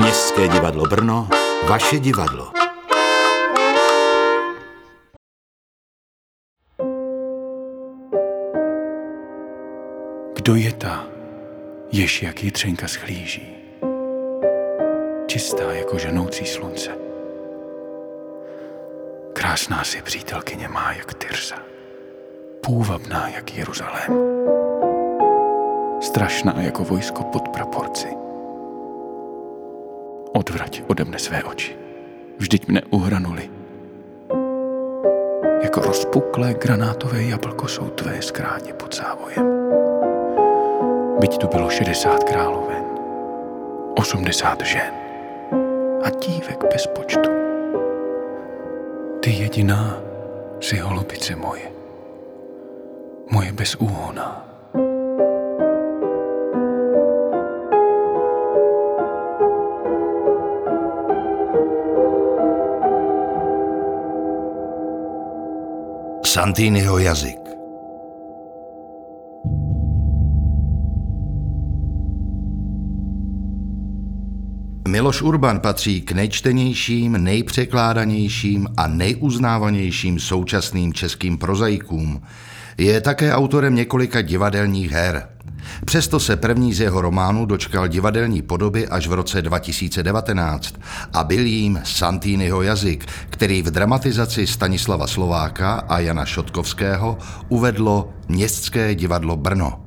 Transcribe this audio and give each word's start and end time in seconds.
Městské 0.00 0.48
divadlo 0.48 0.84
Brno, 0.84 1.28
vaše 1.68 1.98
divadlo. 1.98 2.52
Kdo 10.34 10.54
je 10.54 10.72
ta, 10.72 11.04
jež 11.92 12.22
jak 12.22 12.44
jitřenka 12.44 12.88
schlíží? 12.88 13.56
Čistá 15.26 15.72
jako 15.72 15.98
ženoucí 15.98 16.46
slunce. 16.46 16.90
Krásná 19.32 19.84
si 19.84 20.02
přítelkyně 20.02 20.68
má 20.68 20.92
jak 20.92 21.14
Tyrsa. 21.14 21.56
Půvabná 22.66 23.28
jak 23.28 23.54
Jeruzalém. 23.54 24.40
Strašná 26.00 26.54
jako 26.60 26.84
vojsko 26.84 27.24
pod 27.24 27.48
praporci. 27.48 28.19
Odvrať 30.30 30.86
ode 30.86 31.04
mne 31.04 31.18
své 31.18 31.42
oči. 31.42 31.74
Vždyť 32.38 32.62
mne 32.68 32.82
uhranuli. 32.90 33.50
Jako 35.62 35.80
rozpuklé 35.80 36.54
granátové 36.54 37.22
jablko 37.22 37.68
jsou 37.68 37.88
tvé 37.88 38.22
skráně 38.22 38.72
pod 38.72 38.94
závojem. 38.94 39.46
Byť 41.20 41.38
tu 41.38 41.46
bylo 41.48 41.70
60 41.70 42.24
královen, 42.24 42.84
80 43.98 44.60
žen 44.64 44.94
a 46.02 46.10
dívek 46.10 46.64
bez 46.72 46.86
počtu. 46.86 47.30
Ty 49.20 49.30
jediná 49.30 50.00
si 50.60 50.76
holubice 50.76 51.36
moje, 51.36 51.68
moje 53.30 53.52
bezúhoná. 53.52 54.49
Santiniho 66.40 66.98
jazyk. 66.98 67.40
Miloš 74.88 75.22
Urban 75.22 75.60
patří 75.60 76.00
k 76.00 76.12
nejčtenějším, 76.12 77.12
nejpřekládanějším 77.12 78.68
a 78.76 78.86
nejuznávanějším 78.86 80.18
současným 80.18 80.92
českým 80.92 81.38
prozaikům. 81.38 82.22
Je 82.78 83.00
také 83.00 83.34
autorem 83.34 83.74
několika 83.74 84.22
divadelních 84.22 84.90
her. 84.90 85.28
Přesto 85.84 86.20
se 86.20 86.36
první 86.36 86.74
z 86.74 86.80
jeho 86.80 87.00
románů 87.00 87.46
dočkal 87.46 87.88
divadelní 87.88 88.42
podoby 88.42 88.88
až 88.88 89.06
v 89.06 89.12
roce 89.12 89.42
2019 89.42 90.74
a 91.12 91.24
byl 91.24 91.46
jím 91.46 91.80
Santýnyho 91.84 92.62
jazyk, 92.62 93.06
který 93.30 93.62
v 93.62 93.70
dramatizaci 93.70 94.46
Stanislava 94.46 95.06
Slováka 95.06 95.74
a 95.74 95.98
Jana 95.98 96.24
Šotkovského 96.24 97.18
uvedlo 97.48 98.10
Městské 98.28 98.94
divadlo 98.94 99.36
Brno. 99.36 99.80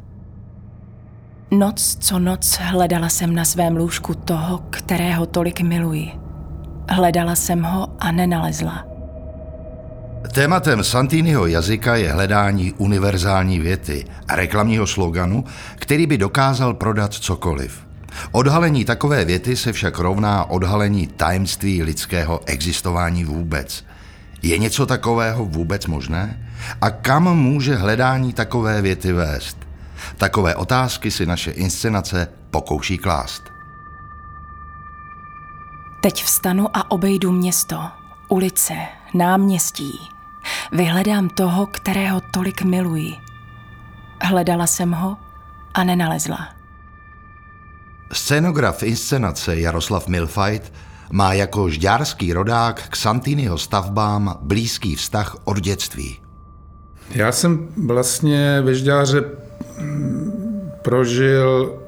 Noc 1.52 1.98
co 2.00 2.20
noc 2.20 2.58
hledala 2.62 3.10
jsem 3.10 3.36
na 3.36 3.46
svém 3.46 3.78
lůžku 3.78 4.14
toho, 4.14 4.64
kterého 4.70 5.26
tolik 5.26 5.62
miluji. 5.62 6.12
Hledala 6.90 7.36
jsem 7.36 7.64
ho 7.64 7.88
a 8.00 8.12
nenalezla. 8.12 8.93
Tématem 10.32 10.84
Santýnyho 10.84 11.48
jazyka 11.48 11.96
je 11.96 12.12
hledání 12.12 12.74
univerzální 12.78 13.60
věty 13.60 14.06
a 14.28 14.36
reklamního 14.36 14.88
sloganu, 14.88 15.46
který 15.76 16.08
by 16.08 16.18
dokázal 16.18 16.74
prodat 16.74 17.14
cokoliv. 17.14 17.88
Odhalení 18.32 18.86
takové 18.86 19.26
věty 19.26 19.56
se 19.56 19.74
však 19.74 20.00
rovná 20.00 20.50
odhalení 20.50 21.08
tajemství 21.08 21.84
lidského 21.84 22.40
existování 22.46 23.26
vůbec. 23.26 23.86
Je 24.42 24.58
něco 24.58 24.86
takového 24.86 25.46
vůbec 25.46 25.86
možné? 25.86 26.50
A 26.82 26.90
kam 26.90 27.38
může 27.38 27.76
hledání 27.76 28.34
takové 28.34 28.82
věty 28.82 29.12
vést? 29.12 29.58
Takové 30.18 30.56
otázky 30.56 31.12
si 31.12 31.26
naše 31.26 31.52
inscenace 31.52 32.28
pokouší 32.52 32.98
klást. 32.98 33.44
Teď 36.02 36.24
vstanu 36.24 36.68
a 36.78 36.92
obejdu 36.92 37.32
město, 37.32 38.03
ulice, 38.34 38.74
náměstí. 39.14 40.00
Vyhledám 40.72 41.30
toho, 41.30 41.66
kterého 41.66 42.22
tolik 42.32 42.62
miluji. 42.62 43.14
Hledala 44.22 44.68
jsem 44.68 44.92
ho 44.92 45.18
a 45.74 45.84
nenalezla. 45.84 46.50
Scénograf 48.14 48.84
inscenace 48.84 49.60
Jaroslav 49.60 50.08
Milfajt 50.08 50.74
má 51.12 51.34
jako 51.34 51.70
žďárský 51.70 52.34
rodák 52.34 52.90
k 52.90 52.96
Santýnyho 52.96 53.58
stavbám 53.58 54.38
blízký 54.42 54.96
vztah 54.96 55.38
od 55.44 55.60
dětství. 55.60 56.20
Já 57.10 57.32
jsem 57.32 57.68
vlastně 57.86 58.62
ve 58.62 58.76
Žďáře 58.76 59.24
prožil 60.82 61.74
eh, 61.80 61.83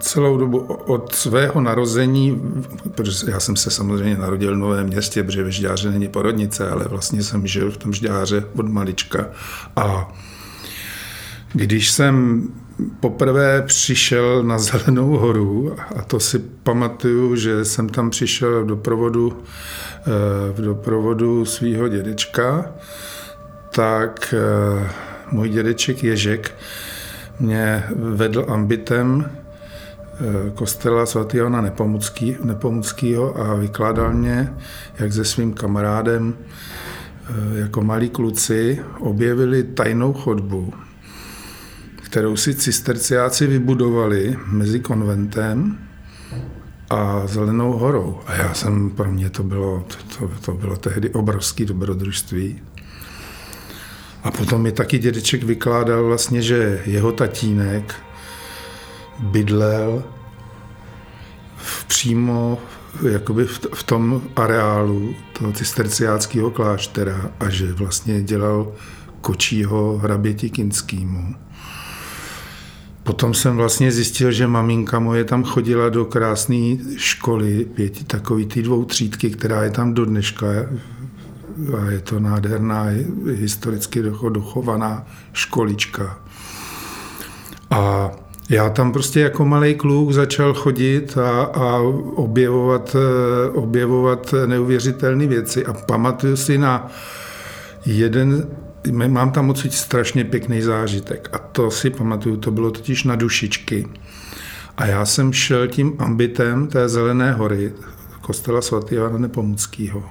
celou 0.00 0.38
dobu 0.38 0.58
od 0.64 1.14
svého 1.14 1.60
narození, 1.60 2.42
protože 2.94 3.30
já 3.30 3.40
jsem 3.40 3.56
se 3.56 3.70
samozřejmě 3.70 4.16
narodil 4.16 4.54
v 4.54 4.58
Novém 4.58 4.86
městě, 4.86 5.22
protože 5.22 5.44
ve 5.44 5.50
Žďáře 5.50 5.90
není 5.90 6.08
porodnice, 6.08 6.70
ale 6.70 6.84
vlastně 6.88 7.22
jsem 7.22 7.46
žil 7.46 7.70
v 7.70 7.76
tom 7.76 7.92
Žďáře 7.92 8.44
od 8.56 8.68
malička. 8.68 9.26
A 9.76 10.12
když 11.52 11.90
jsem 11.90 12.42
poprvé 13.00 13.62
přišel 13.62 14.42
na 14.42 14.58
Zelenou 14.58 15.08
horu, 15.08 15.76
a 15.96 16.02
to 16.02 16.20
si 16.20 16.38
pamatuju, 16.38 17.36
že 17.36 17.64
jsem 17.64 17.88
tam 17.88 18.10
přišel 18.10 18.64
v 18.64 18.66
doprovodu, 18.66 19.42
eh, 20.00 20.52
v 20.52 20.60
doprovodu 20.60 21.44
svého 21.44 21.88
dědečka, 21.88 22.72
tak 23.70 24.34
eh, 24.36 24.90
můj 25.30 25.48
dědeček 25.48 26.04
Ježek 26.04 26.54
mě 27.40 27.84
vedl 27.96 28.46
ambitem 28.48 29.30
eh, 29.30 30.50
kostela 30.54 31.06
svatého 31.06 31.44
Jana 31.44 31.60
Nepomucký, 31.60 32.36
a 33.34 33.54
vykládal 33.54 34.12
mě, 34.12 34.54
jak 34.98 35.12
se 35.12 35.24
svým 35.24 35.52
kamarádem 35.52 36.34
eh, 36.34 37.58
jako 37.58 37.82
malí 37.82 38.08
kluci 38.08 38.80
objevili 38.98 39.62
tajnou 39.62 40.12
chodbu, 40.12 40.74
kterou 42.02 42.36
si 42.36 42.54
cisterciáci 42.54 43.46
vybudovali 43.46 44.36
mezi 44.46 44.80
konventem 44.80 45.78
a 46.90 47.26
Zelenou 47.26 47.72
horou. 47.72 48.20
A 48.26 48.34
já 48.34 48.54
jsem, 48.54 48.90
pro 48.90 49.12
mě 49.12 49.30
to 49.30 49.42
bylo, 49.42 49.84
to, 50.18 50.30
to 50.44 50.52
bylo 50.52 50.76
tehdy 50.76 51.10
obrovské 51.10 51.64
dobrodružství. 51.64 52.62
A 54.26 54.30
potom 54.30 54.62
mi 54.62 54.72
taky 54.72 54.98
dědeček 54.98 55.42
vykládal 55.42 56.04
vlastně, 56.04 56.42
že 56.42 56.82
jeho 56.86 57.12
tatínek 57.12 57.94
bydlel 59.18 60.04
v 61.56 61.84
přímo 61.84 62.58
jakoby 63.12 63.46
v, 63.46 63.60
v 63.74 63.82
tom 63.82 64.22
areálu 64.36 65.14
toho 65.38 65.52
cisterciáckého 65.52 66.50
kláštera 66.50 67.30
a 67.40 67.50
že 67.50 67.72
vlastně 67.72 68.22
dělal 68.22 68.72
kočího 69.20 69.98
hraběti 69.98 70.50
Kinskýmu. 70.50 71.34
Potom 73.02 73.34
jsem 73.34 73.56
vlastně 73.56 73.92
zjistil, 73.92 74.32
že 74.32 74.46
maminka 74.46 74.98
moje 74.98 75.24
tam 75.24 75.44
chodila 75.44 75.88
do 75.88 76.04
krásné 76.04 76.76
školy, 76.96 77.64
pěti, 77.64 78.04
takový 78.04 78.46
ty 78.46 78.62
dvou 78.62 78.84
třídky, 78.84 79.30
která 79.30 79.62
je 79.62 79.70
tam 79.70 79.94
do 79.94 80.04
dneška 80.04 80.46
a 81.78 81.90
je 81.90 82.00
to 82.00 82.20
nádherná, 82.20 82.86
historicky 83.34 84.02
dochovaná 84.28 85.06
školička. 85.32 86.18
A 87.70 88.10
já 88.48 88.70
tam 88.70 88.92
prostě 88.92 89.20
jako 89.20 89.44
malý 89.44 89.74
kluk 89.74 90.12
začal 90.12 90.54
chodit 90.54 91.18
a, 91.18 91.42
a 91.42 91.78
objevovat, 92.14 92.96
eh, 92.96 93.50
objevovat 93.50 94.34
neuvěřitelné 94.46 95.26
věci 95.26 95.66
a 95.66 95.72
pamatuju 95.72 96.36
si 96.36 96.58
na 96.58 96.92
jeden, 97.86 98.46
mám 98.92 99.30
tam 99.30 99.50
odsud 99.50 99.72
strašně 99.72 100.24
pěkný 100.24 100.62
zážitek 100.62 101.28
a 101.32 101.38
to 101.38 101.70
si 101.70 101.90
pamatuju, 101.90 102.36
to 102.36 102.50
bylo 102.50 102.70
totiž 102.70 103.04
na 103.04 103.16
dušičky. 103.16 103.86
A 104.76 104.86
já 104.86 105.04
jsem 105.04 105.32
šel 105.32 105.68
tím 105.68 105.94
ambitem 105.98 106.66
té 106.66 106.88
Zelené 106.88 107.32
hory, 107.32 107.72
kostela 108.26 108.62
svatého 108.62 109.04
Jana 109.04 109.18
Nepomuckého. 109.18 110.02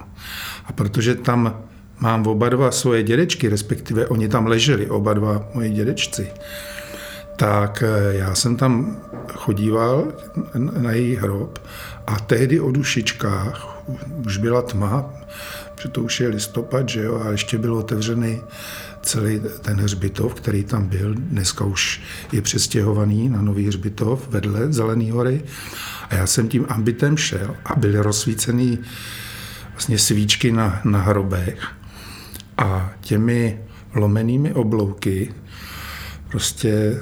A 0.64 0.72
protože 0.72 1.14
tam 1.14 1.60
mám 2.00 2.26
oba 2.26 2.48
dva 2.48 2.70
svoje 2.70 3.02
dědečky, 3.02 3.48
respektive 3.48 4.06
oni 4.06 4.28
tam 4.28 4.46
leželi, 4.46 4.90
oba 4.90 5.14
dva 5.14 5.48
moji 5.54 5.70
dědečci, 5.70 6.28
tak 7.36 7.82
eh, 7.82 8.16
já 8.16 8.34
jsem 8.34 8.56
tam 8.56 8.96
chodíval 9.34 10.04
na 10.54 10.92
jejich 10.92 11.18
hrob 11.18 11.58
a 12.06 12.20
tehdy 12.20 12.60
o 12.60 12.70
dušičkách 12.70 13.84
už 14.26 14.36
byla 14.36 14.62
tma, 14.62 15.10
protože 15.74 15.88
to 15.88 16.02
už 16.02 16.20
je 16.20 16.28
listopad, 16.28 16.88
že 16.88 17.02
jo, 17.02 17.20
a 17.20 17.30
ještě 17.30 17.58
byl 17.58 17.76
otevřený 17.76 18.40
celý 19.02 19.40
ten 19.62 19.80
hřbitov, 19.80 20.34
který 20.34 20.64
tam 20.64 20.86
byl. 20.86 21.14
Dneska 21.14 21.64
už 21.64 22.00
je 22.32 22.42
přestěhovaný 22.42 23.28
na 23.28 23.42
nový 23.42 23.66
hřbitov 23.66 24.28
vedle 24.28 24.72
Zelený 24.72 25.10
hory. 25.10 25.42
A 26.10 26.14
já 26.14 26.26
jsem 26.26 26.48
tím 26.48 26.66
ambitem 26.68 27.16
šel 27.16 27.56
a 27.64 27.76
byly 27.76 27.98
rozsvícený 27.98 28.78
vlastně 29.72 29.98
svíčky 29.98 30.52
na, 30.52 30.80
na 30.84 31.00
hrobech 31.00 31.66
a 32.58 32.92
těmi 33.00 33.60
lomenými 33.94 34.54
oblouky 34.54 35.34
prostě 36.28 37.00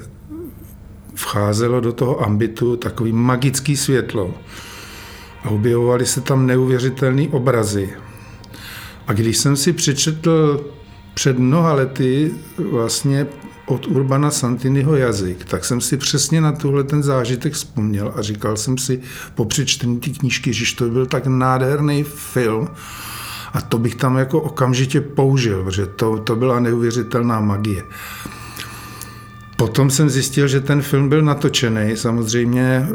vcházelo 1.15 1.81
do 1.81 1.93
toho 1.93 2.25
ambitu 2.25 2.77
takový 2.77 3.12
magický 3.12 3.77
světlo 3.77 4.35
a 5.45 5.51
objevovaly 5.51 6.06
se 6.06 6.21
tam 6.21 6.47
neuvěřitelné 6.47 7.29
obrazy. 7.29 7.95
A 9.06 9.12
když 9.12 9.37
jsem 9.37 9.56
si 9.56 9.73
přečetl 9.73 10.65
před 11.15 11.39
mnoha 11.39 11.73
lety 11.73 12.35
vlastně 12.59 13.27
od 13.66 13.87
Urbana 13.87 14.31
Santiniho 14.31 14.96
jazyk, 14.96 15.44
tak 15.44 15.64
jsem 15.64 15.81
si 15.81 15.96
přesně 15.96 16.40
na 16.40 16.52
tuhle 16.52 16.84
ten 16.84 17.02
zážitek 17.02 17.52
vzpomněl 17.52 18.12
a 18.16 18.22
říkal 18.22 18.56
jsem 18.56 18.78
si 18.78 19.00
po 19.34 19.44
přečtení 19.44 20.00
té 20.00 20.11
knížky, 20.11 20.52
že 20.52 20.76
to 20.76 20.88
byl 20.88 21.06
tak 21.06 21.26
nádherný 21.26 22.02
film 22.05 22.69
a 23.52 23.61
to 23.61 23.78
bych 23.78 23.94
tam 23.94 24.16
jako 24.16 24.40
okamžitě 24.40 25.00
použil, 25.00 25.64
protože 25.64 25.87
to, 25.87 26.19
to 26.19 26.37
byla 26.37 26.61
neuvěřitelná 26.61 27.40
magie. 27.40 27.82
Potom 29.56 29.90
jsem 29.90 30.10
zjistil, 30.10 30.49
že 30.49 30.60
ten 30.60 30.82
film 30.82 31.08
byl 31.08 31.22
natočený. 31.22 31.96
Samozřejmě 31.96 32.88
eh, 32.88 32.94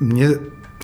mě 0.00 0.30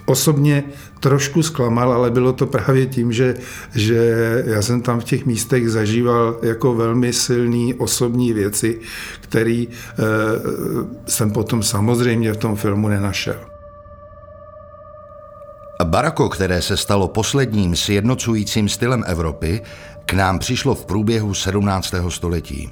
osobně 0.04 0.64
trošku 1.00 1.42
zklamal, 1.42 1.92
ale 1.92 2.10
bylo 2.10 2.32
to 2.32 2.46
právě 2.46 2.86
tím, 2.86 3.12
že, 3.12 3.34
že 3.74 4.14
já 4.46 4.62
jsem 4.62 4.82
tam 4.82 5.00
v 5.00 5.04
těch 5.04 5.26
místech 5.26 5.70
zažíval 5.70 6.36
jako 6.42 6.74
velmi 6.74 7.12
silný 7.12 7.74
osobní 7.74 8.32
věci, 8.32 8.80
které 9.20 9.64
eh, 9.68 10.02
jsem 11.06 11.30
potom 11.30 11.62
samozřejmě 11.62 12.32
v 12.32 12.36
tom 12.36 12.56
filmu 12.56 12.88
nenašel. 12.88 13.36
Barako, 15.84 16.28
které 16.28 16.62
se 16.62 16.76
stalo 16.76 17.08
posledním 17.08 17.76
sjednocujícím 17.76 18.68
stylem 18.68 19.04
Evropy, 19.06 19.62
k 20.06 20.12
nám 20.12 20.38
přišlo 20.38 20.74
v 20.74 20.84
průběhu 20.84 21.34
17. 21.34 21.94
století. 22.08 22.70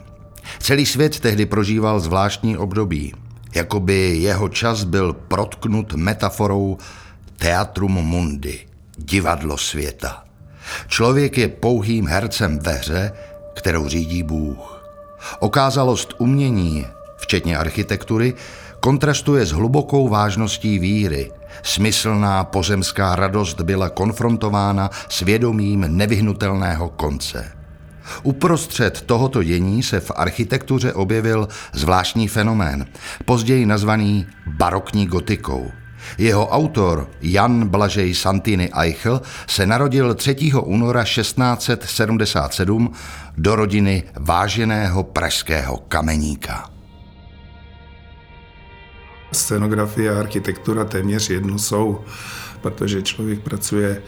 Celý 0.59 0.87
svět 0.87 1.21
tehdy 1.21 1.47
prožíval 1.47 2.01
zvláštní 2.01 2.57
období. 2.57 3.15
Jakoby 3.55 4.17
jeho 4.17 4.49
čas 4.49 4.85
byl 4.85 5.13
protknut 5.13 5.95
metaforou 5.95 6.79
Teatrum 7.41 7.93
Mundi, 7.93 8.67
divadlo 8.97 9.59
světa. 9.59 10.25
Člověk 10.87 11.39
je 11.39 11.49
pouhým 11.49 12.07
hercem 12.07 12.59
ve 12.59 12.73
hře, 12.73 13.13
kterou 13.55 13.89
řídí 13.89 14.23
Bůh. 14.23 14.85
Okázalost 15.39 16.15
umění, 16.19 16.87
včetně 17.17 17.59
architektury, 17.59 18.35
kontrastuje 18.81 19.47
s 19.47 19.51
hlubokou 19.51 20.09
vážností 20.09 20.79
víry. 20.79 21.33
Smyslná 21.63 22.45
pozemská 22.45 23.17
radost 23.17 23.61
byla 23.61 23.89
konfrontována 23.89 24.91
s 25.09 25.21
vědomím 25.21 25.85
nevyhnutelného 25.89 26.89
konce. 26.89 27.53
Uprostřed 28.23 29.01
tohoto 29.01 29.43
dění 29.43 29.83
se 29.83 30.01
v 30.01 30.13
architektuře 30.17 30.93
objevil 30.93 31.49
zvláštní 31.73 32.29
fenomén, 32.29 32.87
později 33.25 33.67
nazvaný 33.67 34.27
barokní 34.47 35.07
gotikou. 35.07 35.71
Jeho 36.19 36.49
autor 36.49 37.11
Jan 37.21 37.69
Blažej 37.69 38.15
Santini 38.15 38.71
Eichel 38.81 39.21
se 39.47 39.67
narodil 39.67 40.15
3. 40.15 40.37
února 40.63 41.05
1677 41.05 42.93
do 43.37 43.57
rodiny 43.57 44.03
váženého 44.17 45.03
pražského 45.05 45.77
kameníka. 45.89 46.71
Scenografie 49.33 50.17
a 50.17 50.19
architektura 50.21 50.85
téměř 50.85 51.31
jedno 51.31 51.59
jsou, 51.59 52.01
protože 52.61 53.03
člověk 53.03 53.41
pracuje 53.41 54.03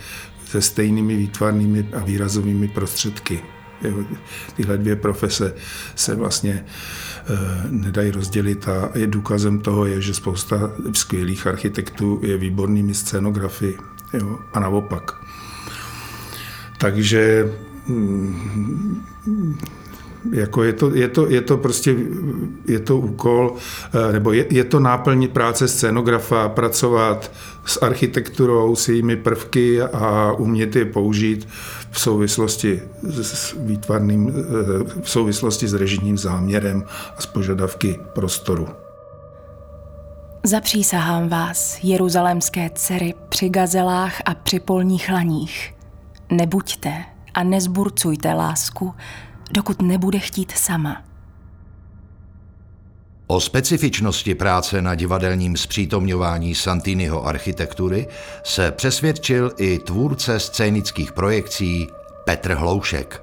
se 0.46 0.62
stejnými 0.62 1.16
výtvarnými 1.16 1.88
a 1.96 1.98
výrazovými 1.98 2.68
prostředky. 2.68 3.42
Tyhle 4.56 4.78
dvě 4.78 4.96
profese 4.96 5.54
se 5.94 6.14
vlastně 6.14 6.64
nedají 7.70 8.10
rozdělit 8.10 8.68
a 8.68 8.90
je 8.94 9.06
důkazem 9.06 9.58
toho 9.58 9.86
je, 9.86 10.00
že 10.00 10.14
spousta 10.14 10.70
skvělých 10.92 11.46
architektů 11.46 12.20
je 12.22 12.36
výbornými 12.36 12.94
scenografy 12.94 13.78
jo, 14.12 14.38
a 14.52 14.60
naopak. 14.60 15.14
Takže 16.78 17.52
mm, 17.86 19.02
jako 20.32 20.62
je, 20.62 20.72
to, 20.72 20.94
je, 20.94 21.08
to, 21.08 21.28
je 21.28 21.40
to 21.40 21.56
prostě 21.56 21.96
je 22.68 22.78
to 22.78 22.96
úkol, 22.96 23.56
eh, 24.08 24.12
nebo 24.12 24.32
je, 24.32 24.46
je 24.50 24.64
to 24.64 24.80
náplň 24.80 25.28
práce 25.28 25.68
scénografa, 25.68 26.48
pracovat 26.48 27.30
s 27.66 27.82
architekturou, 27.82 28.76
s 28.76 28.88
jejími 28.88 29.16
prvky 29.16 29.82
a 29.82 30.32
umět 30.32 30.76
je 30.76 30.84
použít 30.84 31.48
v 31.90 32.00
souvislosti 32.00 32.82
s 33.22 33.56
výtvarným, 33.58 34.28
eh, 34.28 35.00
v 35.02 35.10
souvislosti 35.10 35.68
s 35.68 35.74
režijním 35.74 36.18
záměrem 36.18 36.84
a 37.16 37.20
s 37.20 37.26
požadavky 37.26 38.00
prostoru. 38.12 38.68
Zapřísahám 40.44 41.28
vás, 41.28 41.78
jeruzalémské 41.82 42.70
dcery, 42.74 43.14
při 43.28 43.48
gazelách 43.48 44.20
a 44.24 44.34
při 44.34 44.60
polních 44.60 45.08
laních. 45.08 45.74
Nebuďte 46.32 46.92
a 47.34 47.42
nezburcujte 47.42 48.32
lásku, 48.32 48.94
dokud 49.52 49.82
nebude 49.82 50.18
chtít 50.18 50.52
sama. 50.56 51.02
O 53.26 53.40
specifičnosti 53.40 54.34
práce 54.34 54.82
na 54.82 54.94
divadelním 54.94 55.56
zpřítomňování 55.56 56.54
Santiniho 56.54 57.26
architektury 57.26 58.06
se 58.44 58.72
přesvědčil 58.72 59.52
i 59.56 59.78
tvůrce 59.78 60.40
scénických 60.40 61.12
projekcí 61.12 61.88
Petr 62.24 62.54
Hloušek. 62.54 63.22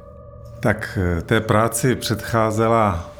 Tak 0.59 0.99
eh, 1.01 1.21
té 1.21 1.41
práci 1.41 1.95
předcházela, 1.95 3.11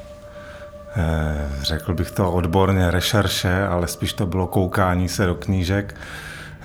eh, 0.95 1.49
řekl 1.61 1.93
bych 1.93 2.11
to 2.11 2.31
odborně, 2.31 2.91
rešerše, 2.91 3.67
ale 3.67 3.87
spíš 3.87 4.13
to 4.13 4.25
bylo 4.25 4.47
koukání 4.47 5.09
se 5.09 5.25
do 5.25 5.35
knížek, 5.35 5.95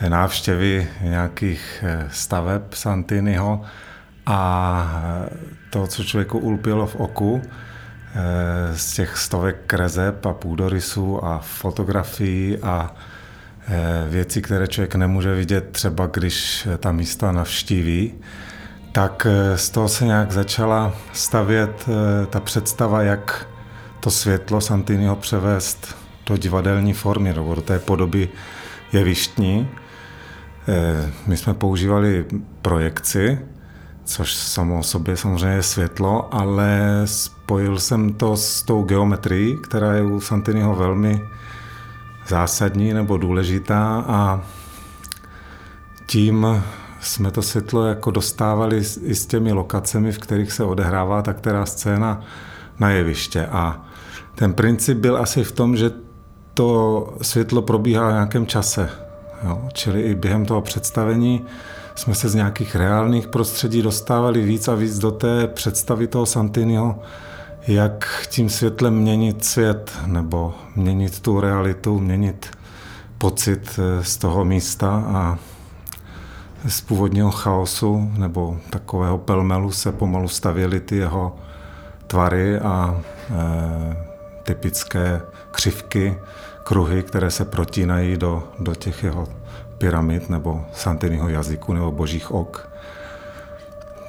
návštěvy 0.08 0.88
nějakých 1.02 1.84
eh, 1.86 2.08
staveb 2.12 2.62
Santiniho 2.74 3.60
a 4.26 5.02
to, 5.70 5.86
co 5.86 6.04
člověku 6.04 6.38
ulpělo 6.38 6.86
v 6.86 6.96
oku, 6.96 7.42
Eh, 8.14 8.76
z 8.76 8.92
těch 8.92 9.18
stovek 9.18 9.56
krezeb 9.66 10.26
a 10.26 10.32
půdorysů 10.32 11.24
a 11.24 11.38
fotografií 11.38 12.58
a 12.58 12.94
eh, 13.68 14.06
věcí, 14.08 14.42
které 14.42 14.68
člověk 14.68 14.94
nemůže 14.94 15.34
vidět 15.34 15.68
třeba, 15.72 16.06
když 16.06 16.68
ta 16.78 16.92
místa 16.92 17.32
navštíví, 17.32 18.14
tak 18.92 19.26
eh, 19.30 19.58
z 19.58 19.70
toho 19.70 19.88
se 19.88 20.04
nějak 20.04 20.32
začala 20.32 20.94
stavět 21.12 21.86
ta 22.30 22.40
představa, 22.40 23.02
jak 23.02 23.48
to 24.00 24.10
světlo 24.10 24.60
Santiniho 24.60 25.16
převést 25.16 25.96
do 26.26 26.36
divadelní 26.36 26.92
formy, 26.92 27.34
nebo 27.34 27.54
do 27.54 27.62
té 27.62 27.78
podoby 27.78 28.28
jevištní. 28.92 29.68
My 31.26 31.36
jsme 31.36 31.54
používali 31.54 32.24
projekci, 32.62 33.38
což 34.04 34.34
samo 34.34 34.78
o 34.78 34.82
sobě 34.82 35.16
samozřejmě 35.16 35.56
je 35.56 35.62
světlo, 35.62 36.34
ale 36.34 37.02
spojil 37.04 37.78
jsem 37.78 38.12
to 38.12 38.36
s 38.36 38.62
tou 38.62 38.82
geometrií, 38.82 39.58
která 39.62 39.92
je 39.92 40.02
u 40.02 40.20
Santiniho 40.20 40.74
velmi 40.74 41.28
zásadní 42.28 42.92
nebo 42.92 43.16
důležitá 43.16 44.04
a 44.06 44.40
tím 46.06 46.62
jsme 47.00 47.30
to 47.30 47.42
světlo 47.42 47.86
jako 47.86 48.10
dostávali 48.10 48.82
i 49.02 49.14
s 49.14 49.26
těmi 49.26 49.52
lokacemi, 49.52 50.12
v 50.12 50.18
kterých 50.18 50.52
se 50.52 50.64
odehrává 50.64 51.22
ta 51.22 51.32
která 51.32 51.66
scéna 51.66 52.20
na 52.78 52.90
jeviště. 52.90 53.46
A 53.46 53.86
ten 54.34 54.54
princip 54.54 54.98
byl 54.98 55.16
asi 55.16 55.44
v 55.44 55.52
tom, 55.52 55.76
že 55.76 55.90
to 56.54 57.14
světlo 57.22 57.62
probíhá 57.62 58.08
v 58.08 58.12
nějakém 58.12 58.46
čase. 58.46 58.90
Jo? 59.44 59.68
Čili 59.72 60.02
i 60.02 60.14
během 60.14 60.46
toho 60.46 60.60
představení 60.60 61.46
jsme 61.94 62.14
se 62.14 62.28
z 62.28 62.34
nějakých 62.34 62.76
reálných 62.76 63.28
prostředí 63.28 63.82
dostávali 63.82 64.42
víc 64.42 64.68
a 64.68 64.74
víc 64.74 64.98
do 64.98 65.10
té 65.10 65.46
představy 65.46 66.06
toho 66.06 66.26
Santiniho, 66.26 66.98
jak 67.68 68.26
tím 68.30 68.48
světlem 68.48 68.94
měnit 68.94 69.44
svět, 69.44 69.92
nebo 70.06 70.54
měnit 70.76 71.20
tu 71.20 71.40
realitu, 71.40 71.98
měnit 71.98 72.50
pocit 73.18 73.78
eh, 73.78 74.04
z 74.04 74.16
toho 74.16 74.44
místa 74.44 75.04
a 75.06 75.38
z 76.68 76.80
původního 76.80 77.30
chaosu 77.30 78.10
nebo 78.18 78.56
takového 78.70 79.18
pelmelu 79.18 79.72
se 79.72 79.92
pomalu 79.92 80.28
stavěly 80.28 80.80
ty 80.80 80.96
jeho 80.96 81.36
tvary 82.06 82.58
a 82.58 83.00
e, 83.30 83.96
typické 84.42 85.20
křivky, 85.50 86.18
kruhy, 86.62 87.02
které 87.02 87.30
se 87.30 87.44
protínají 87.44 88.16
do, 88.16 88.42
do 88.58 88.74
těch 88.74 89.04
jeho 89.04 89.28
pyramid 89.82 90.30
nebo 90.30 90.64
Santiniho 90.72 91.28
jazyku 91.28 91.74
nebo 91.74 91.92
božích 91.92 92.30
ok. 92.30 92.68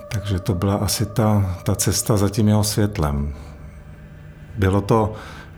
Takže 0.07 0.39
to 0.39 0.53
byla 0.53 0.75
asi 0.75 1.05
ta, 1.05 1.57
ta 1.63 1.75
cesta 1.75 2.17
za 2.17 2.29
tím 2.29 2.47
jeho 2.47 2.63
světlem. 2.63 3.33
Bylo 4.57 4.81
to, 4.81 5.13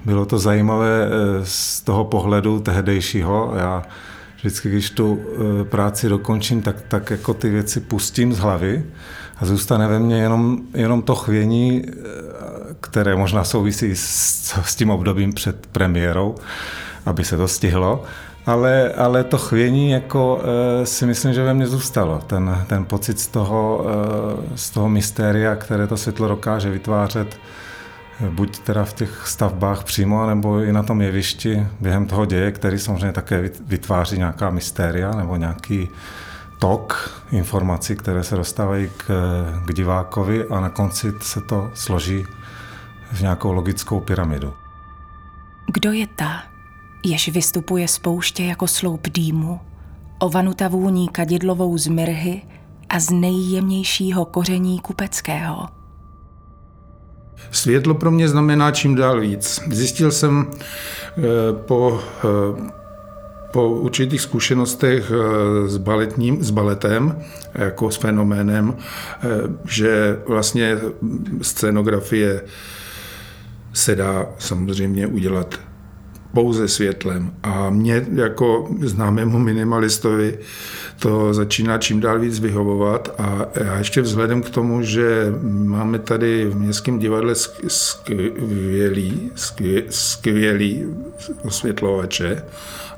bylo 0.06 0.26
to 0.26 0.40
zajímavé 0.40 1.06
eh, 1.06 1.10
z 1.44 1.82
toho 1.82 2.06
pohledu 2.06 2.60
tehdejšího. 2.60 3.54
Já 3.56 3.84
vždycky, 4.38 4.70
když 4.70 4.90
tu 4.90 5.20
eh, 5.20 5.64
práci 5.64 6.10
dokončím, 6.10 6.62
tak, 6.62 6.82
tak 6.88 7.12
jako 7.12 7.34
ty 7.34 7.50
věci 7.50 7.80
pustím 7.80 8.34
z 8.34 8.40
hlavy 8.40 8.84
a 9.38 9.46
zůstane 9.46 9.88
ve 9.88 10.00
mně 10.00 10.16
jenom, 10.16 10.60
jenom 10.74 11.02
to 11.02 11.16
chvění, 11.16 11.84
eh, 11.84 11.92
které 12.80 13.16
možná 13.16 13.44
souvisí 13.44 13.96
s, 13.96 14.08
s 14.64 14.76
tím 14.76 14.90
obdobím 14.90 15.34
před 15.34 15.68
premiérou, 15.68 16.36
aby 17.06 17.24
se 17.24 17.38
to 17.38 17.48
stihlo. 17.48 18.04
Ale, 18.46 18.94
ale 18.94 19.24
to 19.24 19.38
chvění 19.38 19.90
jako 19.90 20.42
e, 20.44 20.86
si 20.86 21.06
myslím, 21.06 21.34
že 21.34 21.44
ve 21.44 21.54
mně 21.54 21.68
zůstalo. 21.68 22.20
Ten, 22.28 22.66
ten 22.68 22.86
pocit 22.86 23.20
z 23.20 23.28
toho, 23.28 23.86
e, 24.54 24.58
z 24.58 24.70
toho 24.70 24.90
mystéria, 24.90 25.56
které 25.56 25.88
to 25.88 25.98
světlo 25.98 26.28
dokáže 26.28 26.70
vytvářet, 26.70 27.40
buď 28.30 28.60
teda 28.60 28.86
v 28.86 28.94
těch 28.94 29.28
stavbách 29.28 29.84
přímo, 29.84 30.28
nebo 30.28 30.60
i 30.60 30.74
na 30.74 30.84
tom 30.84 31.02
jevišti 31.02 31.68
během 31.80 32.06
toho 32.06 32.26
děje, 32.26 32.52
který 32.52 32.80
samozřejmě 32.80 33.12
také 33.12 33.50
vytváří 33.68 34.18
nějaká 34.18 34.50
mystéria 34.50 35.12
nebo 35.12 35.36
nějaký 35.36 35.90
tok 36.60 37.12
informací, 37.32 37.96
které 37.96 38.24
se 38.24 38.36
dostávají 38.36 38.90
k, 38.98 39.06
k 39.66 39.74
divákovi 39.74 40.46
a 40.50 40.60
na 40.60 40.70
konci 40.70 41.14
se 41.22 41.42
to 41.42 41.72
složí 41.74 42.26
v 43.12 43.22
nějakou 43.22 43.52
logickou 43.52 44.00
pyramidu. 44.00 44.54
Kdo 45.74 45.92
je 45.92 46.08
ta, 46.16 46.44
jež 47.06 47.30
vystupuje 47.30 47.88
z 47.88 48.00
pouště 48.00 48.44
jako 48.44 48.68
sloup 48.68 49.10
dýmu, 49.10 49.60
ovanuta 50.20 50.68
vůní 50.68 51.08
kadidlovou 51.08 51.78
z 51.78 51.88
mirhy 51.88 52.42
a 52.90 53.00
z 53.00 53.10
nejjemnějšího 53.10 54.26
koření 54.26 54.80
kupeckého? 54.80 55.68
Světlo 57.52 57.94
pro 57.94 58.12
mě 58.12 58.30
znamená 58.30 58.72
čím 58.72 58.96
dál 58.96 59.20
víc. 59.20 59.62
Zjistil 59.72 60.12
jsem 60.12 60.52
eh, 60.52 61.22
po, 61.54 62.00
eh, 62.24 62.72
po 63.52 63.70
určitých 63.70 64.22
zkušenostech 64.22 65.12
eh, 65.12 65.70
s, 65.70 65.78
baletním, 65.78 66.44
s 66.44 66.50
baletem, 66.50 67.22
jako 67.54 67.92
s 67.92 67.96
fenoménem, 67.96 68.76
že 69.66 70.20
vlastně 70.28 70.78
scénografie 71.42 72.42
se 73.74 73.96
dá 73.96 74.26
samozřejmě 74.40 75.08
udělat 75.08 75.60
pouze 76.36 76.68
světlem. 76.68 77.32
A 77.44 77.70
mě 77.70 78.06
jako 78.16 78.70
známému 78.82 79.40
minimalistovi 79.40 80.38
to 81.00 81.34
začíná 81.34 81.78
čím 81.78 82.00
dál 82.00 82.20
víc 82.20 82.40
vyhovovat 82.40 83.16
a 83.18 83.46
já 83.64 83.78
ještě 83.78 84.02
vzhledem 84.02 84.42
k 84.42 84.50
tomu, 84.50 84.82
že 84.82 85.34
máme 85.44 86.00
tady 86.00 86.46
v 86.46 86.56
Městském 86.56 87.00
divadle 87.00 87.36
skvělý, 87.68 89.32
skvělý 89.90 90.86
osvětlovače, 91.44 92.44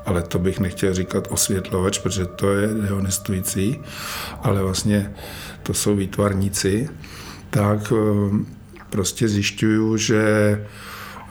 ale 0.05 0.21
to 0.21 0.39
bych 0.39 0.59
nechtěl 0.59 0.93
říkat 0.93 1.27
osvětlovač, 1.29 1.99
protože 1.99 2.25
to 2.25 2.53
je 2.53 2.67
dehonestující, 2.67 3.79
ale 4.43 4.63
vlastně 4.63 5.13
to 5.63 5.73
jsou 5.73 5.95
výtvarníci, 5.95 6.89
tak 7.49 7.93
eh, 7.95 7.97
prostě 8.89 9.27
zjišťuju, 9.27 9.97
že 9.97 10.21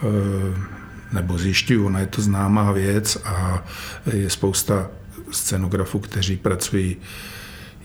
eh, 0.03 0.77
nebo 1.13 1.39
zjišťuju, 1.39 1.87
ona 1.87 2.01
je 2.01 2.07
to 2.07 2.23
známá 2.23 2.73
věc 2.73 3.19
a 3.25 3.65
je 4.13 4.31
spousta 4.31 4.91
scenografů, 5.31 5.99
kteří 5.99 6.37
pracují 6.37 6.97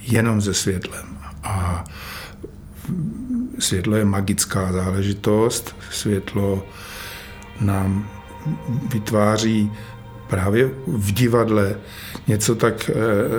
jenom 0.02 0.42
se 0.42 0.54
světlem. 0.54 1.18
A 1.44 1.84
světlo 3.60 3.96
je 3.96 4.06
magická 4.06 4.72
záležitost, 4.72 5.76
světlo 5.92 6.66
nám 7.62 8.10
vytváří 8.94 9.72
právě 10.32 10.70
v 10.88 11.12
divadle 11.12 11.76
něco 12.28 12.56
tak 12.56 12.90
eh, 12.90 12.94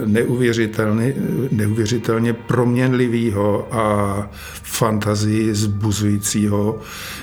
neuvěřitelně, 0.07 1.15
neuvěřitelně 1.51 2.33
proměnlivého 2.33 3.75
a 3.75 4.29
fantazii 4.63 5.55
zbuzujícího, 5.55 6.81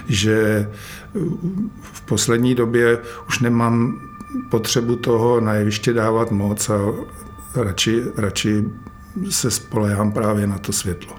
že 0.07 0.67
v 1.81 2.01
poslední 2.01 2.55
době 2.55 2.97
už 3.27 3.39
nemám 3.39 4.01
potřebu 4.51 4.95
toho 4.95 5.41
na 5.41 5.53
jeviště 5.53 5.93
dávat 5.93 6.31
moc 6.31 6.69
a 6.69 6.79
radši, 7.55 8.03
radši 8.17 8.63
se 9.29 9.51
spolehám 9.51 10.11
právě 10.11 10.47
na 10.47 10.57
to 10.57 10.73
světlo. 10.73 11.15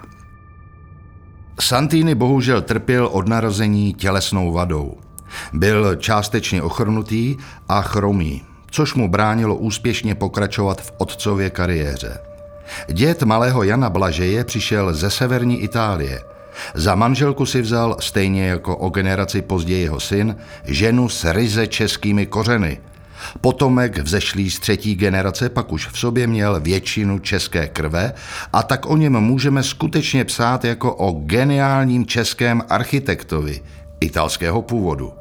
Santini 1.60 2.14
bohužel 2.14 2.62
trpěl 2.62 3.06
od 3.06 3.28
narození 3.28 3.94
tělesnou 3.94 4.52
vadou. 4.52 4.98
Byl 5.52 5.96
částečně 5.96 6.62
ochrnutý 6.62 7.36
a 7.68 7.82
chromý, 7.82 8.42
což 8.70 8.94
mu 8.94 9.08
bránilo 9.08 9.56
úspěšně 9.56 10.14
pokračovat 10.14 10.80
v 10.80 10.92
otcově 10.98 11.50
kariéře. 11.50 12.18
Dět 12.92 13.22
malého 13.22 13.62
Jana 13.62 13.90
Blažeje 13.90 14.44
přišel 14.44 14.94
ze 14.94 15.10
severní 15.10 15.62
Itálie. 15.62 16.22
Za 16.74 16.94
manželku 16.94 17.46
si 17.46 17.62
vzal, 17.62 17.96
stejně 18.00 18.46
jako 18.46 18.76
o 18.76 18.88
generaci 18.90 19.42
později 19.42 19.82
jeho 19.82 20.00
syn, 20.00 20.36
ženu 20.64 21.08
s 21.08 21.32
ryze 21.32 21.66
českými 21.66 22.26
kořeny. 22.26 22.80
Potomek 23.40 23.98
vzešlý 23.98 24.50
z 24.50 24.58
třetí 24.58 24.94
generace 24.94 25.48
pak 25.48 25.72
už 25.72 25.88
v 25.88 25.98
sobě 25.98 26.26
měl 26.26 26.60
většinu 26.60 27.18
české 27.18 27.68
krve 27.68 28.12
a 28.52 28.62
tak 28.62 28.86
o 28.86 28.96
něm 28.96 29.20
můžeme 29.20 29.62
skutečně 29.62 30.24
psát 30.24 30.64
jako 30.64 30.94
o 30.94 31.12
geniálním 31.12 32.06
českém 32.06 32.62
architektovi 32.68 33.60
italského 34.00 34.62
původu. 34.62 35.12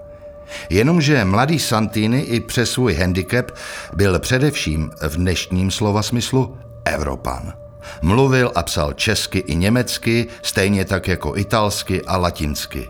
Jenomže 0.69 1.25
mladý 1.25 1.59
Santini 1.59 2.19
i 2.19 2.39
přes 2.39 2.71
svůj 2.71 2.93
handicap 2.93 3.51
byl 3.95 4.19
především 4.19 4.91
v 5.07 5.15
dnešním 5.15 5.71
slova 5.71 6.03
smyslu 6.03 6.57
Evropan. 6.85 7.53
Mluvil 8.01 8.51
a 8.55 8.63
psal 8.63 8.93
česky 8.93 9.39
i 9.39 9.55
německy, 9.55 10.27
stejně 10.41 10.85
tak 10.85 11.07
jako 11.07 11.37
italsky 11.37 12.01
a 12.01 12.17
latinsky. 12.17 12.89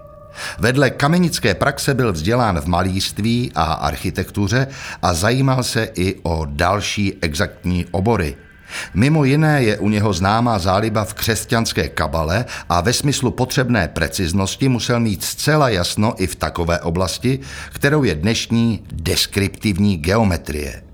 Vedle 0.60 0.90
kamenické 0.90 1.56
praxe 1.56 1.94
byl 1.94 2.14
vzdělán 2.14 2.62
v 2.62 2.66
malíství 2.66 3.52
a 3.56 3.64
architektuře 3.64 4.68
a 5.02 5.14
zajímal 5.14 5.64
se 5.64 5.90
i 5.96 6.16
o 6.24 6.46
další 6.50 7.18
exaktní 7.22 7.86
obory– 7.92 8.36
Mimo 8.94 9.24
jiné 9.24 9.64
je 9.64 9.78
u 9.78 9.90
něho 9.90 10.14
známá 10.14 10.60
záliba 10.60 11.06
v 11.06 11.14
křesťanské 11.14 11.90
kabale 11.90 12.46
a 12.70 12.82
ve 12.82 12.94
smyslu 12.94 13.32
potřebné 13.32 13.88
preciznosti 13.88 14.70
musel 14.70 15.00
mít 15.00 15.24
zcela 15.24 15.70
jasno 15.70 16.14
i 16.18 16.28
v 16.28 16.36
takové 16.36 16.80
oblasti, 16.80 17.40
kterou 17.70 18.04
je 18.04 18.16
dnešní 18.16 18.84
deskriptivní 18.92 19.98
geometrie. 19.98 20.89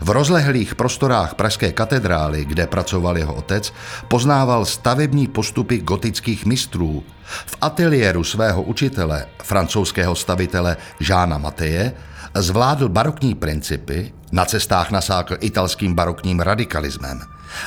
V 0.00 0.10
rozlehlých 0.10 0.74
prostorách 0.74 1.34
Pražské 1.34 1.72
katedrály, 1.72 2.44
kde 2.44 2.66
pracoval 2.66 3.18
jeho 3.18 3.34
otec, 3.34 3.72
poznával 4.08 4.64
stavební 4.64 5.26
postupy 5.26 5.78
gotických 5.78 6.46
mistrů. 6.46 7.02
V 7.46 7.56
ateliéru 7.60 8.24
svého 8.24 8.62
učitele, 8.62 9.26
francouzského 9.42 10.14
stavitele 10.14 10.76
Žána 11.00 11.38
Mateje, 11.38 11.92
zvládl 12.34 12.88
barokní 12.88 13.34
principy, 13.34 14.12
na 14.32 14.44
cestách 14.44 14.90
nasákl 14.90 15.36
italským 15.40 15.94
barokním 15.94 16.40
radikalismem. 16.40 17.20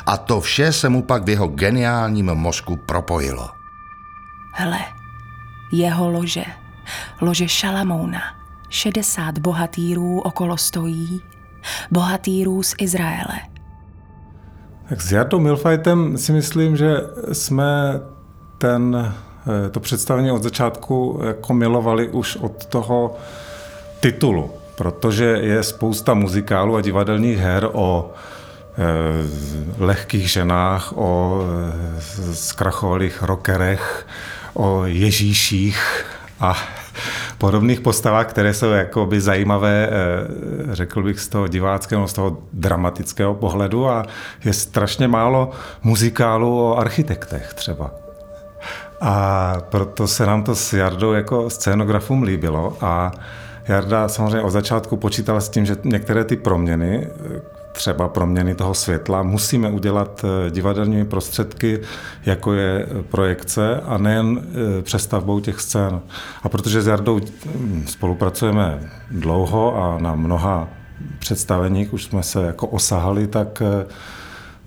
A 0.05 0.17
to 0.17 0.41
vše 0.41 0.74
se 0.74 0.89
mu 0.89 1.03
pak 1.03 1.24
v 1.24 1.29
jeho 1.29 1.48
geniálním 1.48 2.25
mozku 2.25 2.75
propojilo. 2.75 3.50
Hle, 4.53 4.79
jeho 5.72 6.10
lože, 6.10 6.45
lože 7.22 7.48
Šalamouna, 7.48 8.22
60 8.69 9.38
bohatýrů 9.38 10.19
okolo 10.19 10.57
stojí, 10.57 11.22
bohatýrů 11.91 12.63
z 12.63 12.75
Izraele. 12.79 13.39
Tak 14.89 15.01
s 15.01 15.12
Jardou 15.12 15.39
Milfajtem 15.39 16.17
si 16.17 16.31
myslím, 16.31 16.77
že 16.77 16.98
jsme 17.31 18.00
ten, 18.57 19.13
eh, 19.65 19.69
to 19.69 19.79
představení 19.79 20.31
od 20.31 20.43
začátku 20.43 21.22
jako 21.24 21.53
milovali 21.53 22.10
už 22.10 22.36
od 22.36 22.65
toho 22.65 23.17
titulu, 24.00 24.51
protože 24.75 25.25
je 25.25 25.63
spousta 25.63 26.13
muzikálů 26.13 26.75
a 26.75 26.81
divadelních 26.81 27.38
her 27.38 27.69
o 27.74 28.13
e, 28.77 28.84
lehkých 29.84 30.31
ženách, 30.31 30.93
o 30.95 31.41
zkrachovalých 32.34 33.24
rockerech, 33.24 34.07
o 34.53 34.86
Ježíších 34.86 36.05
a 36.39 36.57
podobných 37.37 37.81
postavách, 37.81 38.27
které 38.27 38.53
jsou 38.53 38.69
jakoby 38.69 39.21
zajímavé, 39.21 39.89
e, 39.89 40.75
řekl 40.75 41.03
bych, 41.03 41.19
z 41.19 41.27
toho 41.27 41.47
diváckého, 41.47 42.07
z 42.07 42.13
toho 42.13 42.37
dramatického 42.53 43.33
pohledu 43.33 43.89
a 43.89 44.05
je 44.45 44.53
strašně 44.53 45.07
málo 45.07 45.51
muzikálů 45.83 46.63
o 46.63 46.77
architektech 46.77 47.53
třeba. 47.53 47.91
A 49.01 49.55
proto 49.69 50.07
se 50.07 50.25
nám 50.25 50.43
to 50.43 50.55
s 50.55 50.73
Jardou 50.73 51.13
jako 51.13 51.49
scénografům 51.49 52.23
líbilo 52.23 52.77
a 52.81 53.11
Jarda 53.67 54.07
samozřejmě 54.07 54.41
od 54.41 54.49
začátku 54.49 54.97
počítal 54.97 55.41
s 55.41 55.49
tím, 55.49 55.65
že 55.65 55.77
některé 55.83 56.23
ty 56.23 56.35
proměny, 56.35 57.07
třeba 57.75 58.08
proměny 58.10 58.55
toho 58.55 58.74
světla, 58.74 59.24
musíme 59.24 59.72
udělat 59.72 60.25
eh, 60.25 60.51
divadelními 60.51 61.05
prostředky, 61.05 61.79
jako 62.25 62.53
je 62.53 62.88
projekce 63.10 63.82
a 63.86 63.98
nejen 63.98 64.41
eh, 64.79 64.82
přestavbou 64.82 65.39
těch 65.39 65.62
scén. 65.62 66.01
A 66.44 66.50
protože 66.50 66.82
s 66.82 66.88
Jardou 66.88 67.20
hm, 67.46 67.86
spolupracujeme 67.88 68.79
dlouho 69.12 69.84
a 69.84 70.00
na 70.00 70.15
mnoha 70.15 70.70
představeních, 71.20 71.94
už 71.94 72.03
jsme 72.03 72.24
se 72.24 72.46
jako 72.46 72.67
osahali, 72.67 73.27
tak 73.27 73.62
eh, 73.62 73.86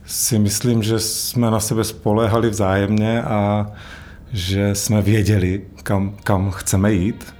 si 0.06 0.38
myslím, 0.38 0.82
že 0.82 0.98
jsme 0.98 1.50
na 1.50 1.60
sebe 1.60 1.84
spoléhali 1.84 2.50
vzájemně 2.50 3.22
a 3.22 3.66
že 4.32 4.74
jsme 4.74 5.02
věděli, 5.02 5.62
kam, 5.82 6.14
kam 6.24 6.50
chceme 6.50 6.92
jít. 6.92 7.34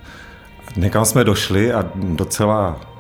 Někam 0.77 1.05
jsme 1.05 1.25
došli 1.25 1.73
a 1.73 1.85
docela 1.95 2.81
eh, 2.83 2.98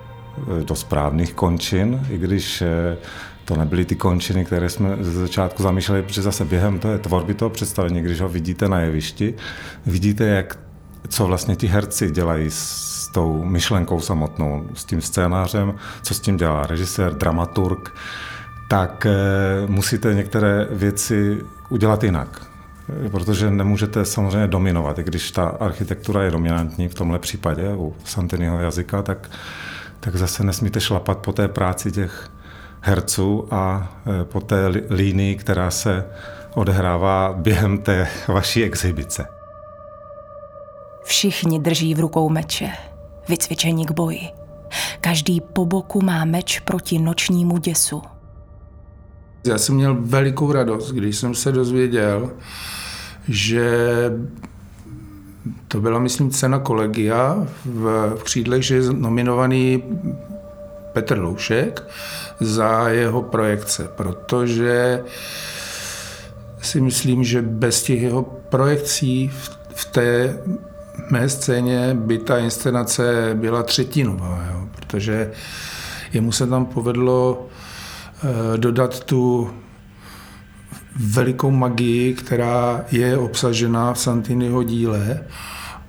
do 0.65 0.75
správných 0.75 1.35
končin, 1.35 2.07
i 2.11 2.19
když 2.19 2.63
eh, 2.63 2.97
to 3.45 3.57
nebyly 3.57 3.85
ty 3.85 3.97
končiny, 3.97 4.45
které 4.45 4.69
jsme 4.69 4.97
ze 5.01 5.21
začátku 5.21 5.63
zamýšleli, 5.63 6.03
protože 6.03 6.23
zase 6.23 6.45
během 6.45 6.79
té 6.79 6.99
tvorby 6.99 7.35
toho 7.35 7.51
představení, 7.51 8.03
když 8.03 8.21
ho 8.21 8.29
vidíte 8.29 8.69
na 8.69 8.81
jevišti, 8.81 9.35
vidíte, 9.87 10.25
jak, 10.25 10.59
co 11.09 11.27
vlastně 11.27 11.57
ti 11.57 11.67
herci 11.67 12.11
dělají 12.11 12.47
s 12.51 13.09
tou 13.15 13.45
myšlenkou 13.45 14.01
samotnou, 14.01 14.67
s 14.75 14.85
tím 14.85 15.01
scénářem, 15.01 15.75
co 16.03 16.15
s 16.15 16.21
tím 16.21 16.37
dělá 16.37 16.67
režisér, 16.67 17.15
dramaturg, 17.15 17.95
tak 18.69 19.07
eh, 19.07 19.13
musíte 19.67 20.15
některé 20.15 20.67
věci 20.71 21.39
udělat 21.69 22.05
jinak. 22.05 22.49
Protože 23.11 23.51
nemůžete 23.51 24.05
samozřejmě 24.05 24.47
dominovat, 24.47 24.99
i 24.99 25.03
když 25.03 25.31
ta 25.31 25.45
architektura 25.45 26.23
je 26.23 26.31
dominantní 26.31 26.89
v 26.89 26.95
tomhle 26.95 27.19
případě 27.19 27.69
u 27.77 27.95
Santiniho 28.05 28.61
jazyka, 28.61 29.03
tak, 29.03 29.31
tak 30.01 30.17
zase 30.17 30.45
nesmíte 30.45 30.81
šlapat 30.81 31.19
po 31.19 31.33
té 31.33 31.49
práci 31.49 31.93
těch 31.93 32.31
herců 32.81 33.49
a 33.51 33.93
e, 34.21 34.25
po 34.25 34.41
té 34.41 34.67
línii, 34.91 35.37
která 35.37 35.71
se 35.71 36.05
odehrává 36.55 37.33
během 37.33 37.79
té 37.79 38.09
vaší 38.29 38.65
exibice. 38.65 39.27
Všichni 41.05 41.59
drží 41.59 41.95
v 41.95 42.01
rukou 42.01 42.29
meče, 42.29 42.71
vycvičení 43.29 43.87
k 43.87 43.91
boji. 43.91 44.29
Každý 45.01 45.41
po 45.41 45.67
boku 45.67 46.03
má 46.03 46.25
meč 46.25 46.61
proti 46.61 46.99
nočnímu 46.99 47.59
děsu. 47.59 48.03
Já 49.47 49.59
jsem 49.59 49.75
měl 49.75 49.97
velikou 50.01 50.53
radost, 50.53 50.93
když 50.93 51.17
jsem 51.17 51.35
se 51.35 51.53
dozvěděl, 51.53 52.31
že 53.29 53.71
to 55.69 55.81
byla, 55.81 55.99
myslím, 55.99 56.31
cena 56.31 56.59
kolegia 56.59 57.47
v, 57.65 58.15
v 58.17 58.23
křídlech, 58.23 58.63
že 58.63 58.75
je 58.75 58.93
nominovaný 58.93 59.83
Petr 60.93 61.19
Loušek 61.19 61.89
za 62.41 62.89
jeho 62.89 63.23
projekce, 63.23 63.89
protože 63.97 65.05
si 66.63 66.81
myslím, 66.81 67.25
že 67.25 67.43
bez 67.43 67.83
těch 67.83 68.03
jeho 68.03 68.23
projekcí 68.49 69.31
v 69.75 69.85
té 69.85 70.39
mé 71.11 71.29
scéně 71.29 71.95
by 71.95 72.19
ta 72.19 72.39
inscenace 72.39 73.31
byla 73.35 73.63
třetinová, 73.63 74.45
jo, 74.53 74.69
protože 74.77 75.33
jemu 76.13 76.33
se 76.33 76.47
tam 76.47 76.67
povedlo 76.67 77.47
eh, 78.23 78.59
dodat 78.59 79.01
tu 79.01 79.51
velikou 80.99 81.51
magii, 81.51 82.15
která 82.15 82.85
je 82.93 83.19
obsažena 83.19 83.93
v 83.93 83.99
Santiniho 83.99 84.63
díle 84.63 85.21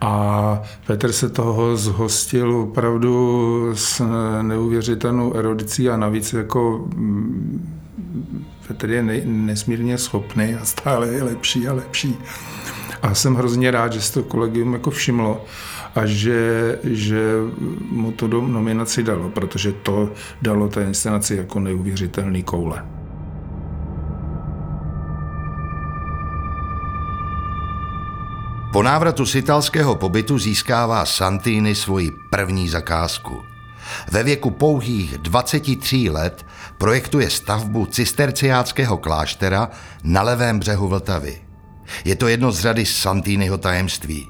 a 0.02 0.62
Petr 0.88 1.12
se 1.12 1.30
toho 1.30 1.78
zhostil 1.78 2.56
opravdu 2.56 3.72
s 3.74 4.04
neuvěřitelnou 4.42 5.34
erudicí 5.34 5.90
a 5.90 5.98
navíc 5.98 6.34
jako 6.34 6.88
mm, 6.96 7.76
Petr 8.68 8.90
je 8.90 9.04
nesmírně 9.26 9.98
schopný 9.98 10.56
a 10.56 10.66
stále 10.66 11.08
je 11.08 11.24
lepší 11.24 11.68
a 11.68 11.74
lepší. 11.74 12.18
A 13.02 13.14
jsem 13.14 13.36
hrozně 13.36 13.72
rád, 13.72 13.94
že 13.94 14.02
se 14.02 14.14
to 14.14 14.24
kolegium 14.24 14.74
jako 14.74 14.92
všimlo 14.92 15.46
a 15.96 16.06
že, 16.06 16.80
že 16.84 17.34
mu 17.92 18.12
to 18.12 18.28
do 18.28 18.42
nominaci 18.42 19.04
dalo, 19.04 19.30
protože 19.30 19.72
to 19.72 20.12
dalo 20.42 20.68
té 20.68 20.84
inscenaci 20.84 21.36
jako 21.36 21.60
neuvěřitelný 21.60 22.44
koule. 22.44 22.99
Po 28.80 28.84
návratu 28.84 29.26
z 29.26 29.36
italského 29.36 29.96
pobytu 29.96 30.40
získává 30.40 31.06
Santini 31.06 31.76
svoji 31.76 32.12
první 32.30 32.70
zakázku. 32.70 33.44
Ve 34.12 34.24
věku 34.24 34.52
pouhých 34.52 35.18
23 35.18 36.10
let 36.10 36.46
projektuje 36.78 37.30
stavbu 37.30 37.86
cisterciáckého 37.86 38.98
kláštera 38.98 39.70
na 40.04 40.22
levém 40.22 40.60
břehu 40.60 40.88
Vltavy. 40.88 41.42
Je 42.06 42.16
to 42.16 42.28
jedno 42.28 42.52
z 42.52 42.60
řady 42.60 42.86
Santiniho 42.86 43.58
tajemství. 43.58 44.28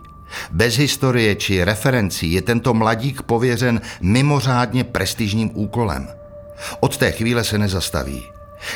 Bez 0.51 0.77
historie 0.77 1.35
či 1.35 1.63
referencí 1.63 2.33
je 2.33 2.41
tento 2.41 2.73
mladík 2.73 3.21
pověřen 3.21 3.81
mimořádně 4.01 4.83
prestižním 4.83 5.51
úkolem. 5.53 6.07
Od 6.79 6.97
té 6.97 7.11
chvíle 7.11 7.43
se 7.43 7.57
nezastaví. 7.57 8.23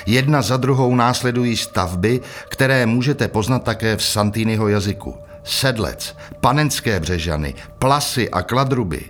Jedna 0.06 0.42
za 0.42 0.58
druhou 0.58 0.96
následují 0.96 1.58
stavby, 1.58 2.22
které 2.50 2.86
můžete 2.86 3.28
poznat 3.28 3.64
také 3.64 3.98
v 3.98 4.04
Santiniho 4.04 4.68
jazyku– 4.68 5.18
Sedlec, 5.44 6.18
Panenské 6.42 7.00
břežany, 7.00 7.54
Plasy 7.80 8.30
a 8.30 8.42
Kladruby. 8.42 9.02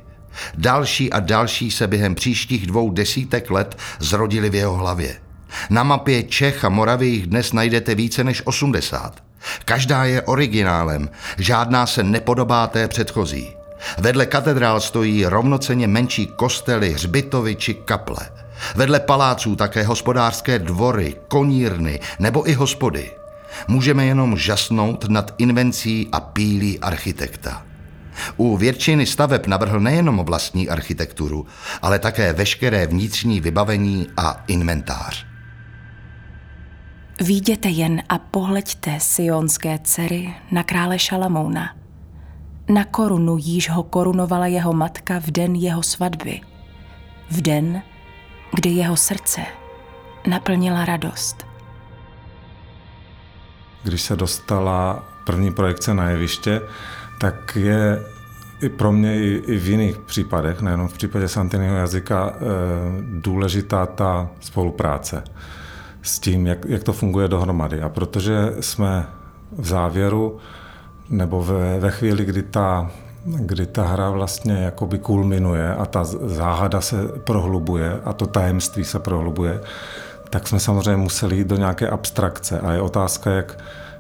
Další 0.58 1.14
a 1.14 1.20
další 1.20 1.72
se 1.72 1.88
během 1.88 2.16
příštích 2.16 2.68
dvou 2.68 2.92
desítek 2.92 3.52
let 3.52 3.78
zrodili 4.00 4.50
v 4.50 4.56
jeho 4.56 4.74
hlavě. 4.74 5.16
Na 5.70 5.84
mapě 5.84 6.24
Čech 6.24 6.66
a 6.66 6.70
Moravy 6.70 7.08
jich 7.08 7.28
dnes 7.28 7.54
najdete 7.54 7.96
více 7.96 8.24
než 8.24 8.42
80. 8.46 9.24
Každá 9.66 10.06
je 10.06 10.22
originálem, 10.22 11.10
žádná 11.38 11.86
se 11.86 12.04
nepodobá 12.04 12.68
té 12.68 12.88
předchozí. 12.88 13.54
Vedle 13.98 14.26
katedrál 14.26 14.82
stojí 14.82 15.26
rovnoceně 15.26 15.88
menší 15.88 16.28
kostely, 16.28 16.94
hřbitovy 16.94 17.56
či 17.56 17.74
kaple. 17.74 18.30
Vedle 18.76 19.00
paláců 19.00 19.56
také 19.56 19.84
hospodářské 19.84 20.60
dvory, 20.60 21.16
konírny 21.28 22.00
nebo 22.20 22.50
i 22.50 22.54
hospody 22.54 23.12
můžeme 23.68 24.06
jenom 24.06 24.38
žasnout 24.38 25.10
nad 25.10 25.36
invencí 25.38 26.08
a 26.12 26.20
pílí 26.20 26.80
architekta. 26.80 27.66
U 28.38 28.58
většiny 28.58 29.06
staveb 29.06 29.48
navrhl 29.48 29.80
nejenom 29.80 30.26
vlastní 30.26 30.70
architekturu, 30.70 31.46
ale 31.82 32.00
také 32.00 32.34
veškeré 32.34 32.88
vnitřní 32.88 33.40
vybavení 33.40 34.08
a 34.18 34.44
inventář. 34.48 35.26
Výjděte 37.22 37.70
jen 37.70 38.02
a 38.10 38.18
pohleďte 38.18 39.00
sionské 39.00 39.80
dcery 39.84 40.34
na 40.52 40.64
krále 40.64 41.00
Šalamouna. 41.00 41.76
Na 42.70 42.84
korunu 42.84 43.38
jíž 43.40 43.70
ho 43.70 43.84
korunovala 43.84 44.48
jeho 44.48 44.74
matka 44.74 45.20
v 45.20 45.32
den 45.32 45.56
jeho 45.56 45.84
svatby. 45.84 46.42
V 47.32 47.42
den, 47.42 47.82
kdy 48.56 48.70
jeho 48.70 48.98
srdce 48.98 49.42
naplnila 50.28 50.86
radost– 50.86 51.46
když 53.84 54.02
se 54.02 54.16
dostala 54.16 55.04
první 55.24 55.54
projekce 55.54 55.94
na 55.94 56.10
jeviště, 56.10 56.62
tak 57.18 57.56
je 57.56 58.04
i 58.62 58.70
pro 58.70 58.92
mě 58.92 59.16
i, 59.18 59.44
i 59.48 59.58
v 59.58 59.68
jiných 59.68 59.98
případech, 59.98 60.62
nejenom 60.62 60.88
v 60.88 60.94
případě 60.94 61.28
Santiniho 61.28 61.76
jazyka, 61.76 62.34
e, 62.36 62.40
důležitá 63.22 63.86
ta 63.86 64.30
spolupráce 64.40 65.24
s 66.02 66.20
tím, 66.20 66.48
jak, 66.48 66.66
jak 66.66 66.84
to 66.84 66.94
funguje 66.94 67.28
dohromady. 67.28 67.82
A 67.82 67.90
protože 67.90 68.54
jsme 68.60 69.06
v 69.58 69.68
závěru, 69.68 70.38
nebo 71.10 71.44
ve, 71.44 71.80
ve 71.80 71.92
chvíli, 71.92 72.26
kdy 72.26 72.44
ta, 72.44 72.92
kdy 73.26 73.66
ta 73.66 73.84
hra 73.84 74.10
vlastně 74.10 74.54
jakoby 74.54 75.00
kulminuje 75.00 75.76
a 75.76 75.86
ta 75.86 76.04
záhada 76.04 76.82
se 76.82 77.08
prohlubuje 77.08 78.00
a 78.06 78.14
to 78.14 78.28
tajemství 78.28 78.84
se 78.84 79.00
prohlubuje, 79.00 79.62
tak 80.34 80.48
jsme 80.48 80.60
samozřejmě 80.60 80.98
museli 80.98 81.36
jít 81.36 81.48
do 81.48 81.56
nějaké 81.56 81.90
abstrakce 81.90 82.60
a 82.60 82.72
je 82.72 82.82
otázka, 82.82 83.32
jak, 83.32 83.58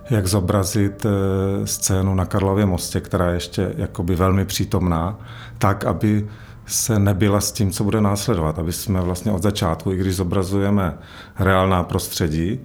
jak 0.09 0.27
zobrazit 0.27 1.05
eh, 1.05 1.67
scénu 1.67 2.15
na 2.15 2.25
Karlově 2.25 2.65
mostě, 2.65 3.01
která 3.01 3.27
je 3.27 3.33
ještě 3.33 3.73
jakoby 3.77 4.15
velmi 4.15 4.45
přítomná, 4.45 5.19
tak, 5.57 5.85
aby 5.85 6.29
se 6.65 6.99
nebyla 6.99 7.41
s 7.41 7.51
tím, 7.51 7.71
co 7.71 7.83
bude 7.83 8.01
následovat, 8.01 8.59
aby 8.59 8.73
jsme 8.73 9.01
vlastně 9.01 9.31
od 9.31 9.41
začátku, 9.41 9.91
i 9.91 9.97
když 9.97 10.15
zobrazujeme 10.15 10.97
reálná 11.39 11.83
prostředí, 11.83 12.59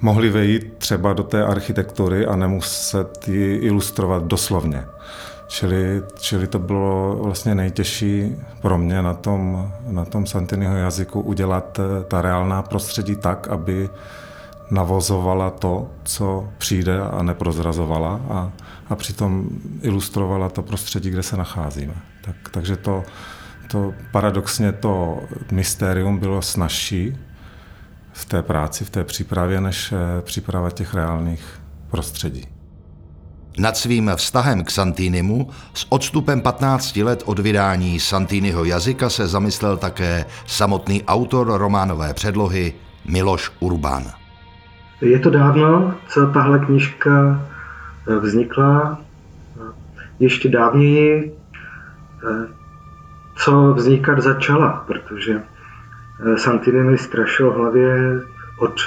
mohli 0.00 0.30
vejít 0.30 0.72
třeba 0.78 1.12
do 1.12 1.22
té 1.22 1.44
architektury 1.44 2.26
a 2.26 2.36
nemuset 2.36 3.28
ji 3.28 3.56
ilustrovat 3.56 4.24
doslovně. 4.24 4.84
Čili, 5.48 6.02
čili 6.18 6.46
to 6.46 6.58
bylo 6.58 7.16
vlastně 7.22 7.54
nejtěžší 7.54 8.36
pro 8.62 8.78
mě 8.78 9.02
na 9.02 9.14
tom, 9.14 9.72
na 9.86 10.04
tom 10.04 10.26
Santiniho 10.26 10.76
jazyku 10.76 11.20
udělat 11.20 11.78
eh, 11.78 12.04
ta 12.04 12.22
reálná 12.22 12.62
prostředí 12.62 13.16
tak, 13.16 13.48
aby 13.48 13.90
navozovala 14.70 15.50
to, 15.50 15.90
co 16.02 16.48
přijde 16.58 17.00
a 17.00 17.22
neprozrazovala 17.22 18.20
a, 18.30 18.52
a 18.88 18.96
přitom 18.96 19.48
ilustrovala 19.82 20.48
to 20.48 20.62
prostředí, 20.62 21.10
kde 21.10 21.22
se 21.22 21.36
nacházíme. 21.36 21.94
Tak, 22.24 22.36
takže 22.50 22.76
to, 22.76 23.02
to 23.70 23.94
paradoxně 24.12 24.72
to 24.72 25.20
mystérium 25.52 26.18
bylo 26.18 26.42
snažší 26.42 27.16
v 28.12 28.24
té 28.24 28.42
práci, 28.42 28.84
v 28.84 28.90
té 28.90 29.04
přípravě, 29.04 29.60
než 29.60 29.92
eh, 29.92 30.22
příprava 30.22 30.70
těch 30.70 30.94
reálných 30.94 31.60
prostředí. 31.90 32.57
Nad 33.58 33.76
svým 33.76 34.10
vztahem 34.16 34.64
k 34.64 34.70
Santinimu 34.70 35.50
s 35.74 35.86
odstupem 35.88 36.40
15 36.40 36.96
let 36.96 37.22
od 37.26 37.38
vydání 37.38 38.00
Santiniho 38.00 38.64
jazyka 38.64 39.10
se 39.10 39.26
zamyslel 39.26 39.76
také 39.76 40.24
samotný 40.46 41.04
autor 41.04 41.58
románové 41.58 42.14
předlohy 42.14 42.74
Miloš 43.04 43.50
Urban. 43.60 44.02
Je 45.00 45.18
to 45.18 45.30
dávno, 45.30 45.94
co 46.08 46.26
tahle 46.26 46.58
knižka 46.58 47.40
eh, 48.08 48.16
vznikla. 48.16 49.00
Ještě 50.18 50.48
dávněji, 50.48 51.34
eh, 52.22 52.46
co 53.36 53.74
vznikat 53.74 54.18
začala, 54.20 54.84
protože 54.86 55.42
eh, 55.42 56.38
Santini 56.38 56.82
mi 56.82 56.98
strašil 56.98 57.52
hlavě 57.52 58.20
od 58.58 58.80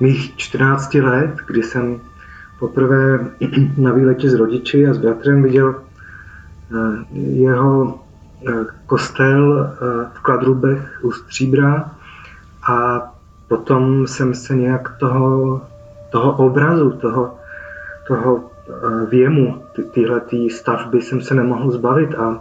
mých 0.00 0.36
14 0.36 0.94
let, 0.94 1.36
kdy 1.46 1.62
jsem 1.62 2.00
poprvé 2.58 3.18
na 3.78 3.92
výletě 3.92 4.30
s 4.30 4.34
rodiči 4.34 4.86
a 4.86 4.94
s 4.94 4.98
bratrem 4.98 5.42
viděl 5.42 5.74
jeho 7.12 8.00
kostel 8.86 9.70
v 10.14 10.20
Kladrubech 10.20 10.98
u 11.02 11.12
Stříbra 11.12 11.90
a 12.68 13.02
potom 13.48 14.06
jsem 14.06 14.34
se 14.34 14.56
nějak 14.56 14.96
toho, 14.98 15.60
toho 16.10 16.32
obrazu, 16.32 16.90
toho, 16.90 17.38
toho 18.08 18.50
eh, 18.68 19.06
věmu, 19.10 19.62
ty, 19.72 19.82
tyhle 19.82 20.20
stavby 20.50 21.02
jsem 21.02 21.20
se 21.20 21.34
nemohl 21.34 21.70
zbavit 21.70 22.14
a 22.14 22.40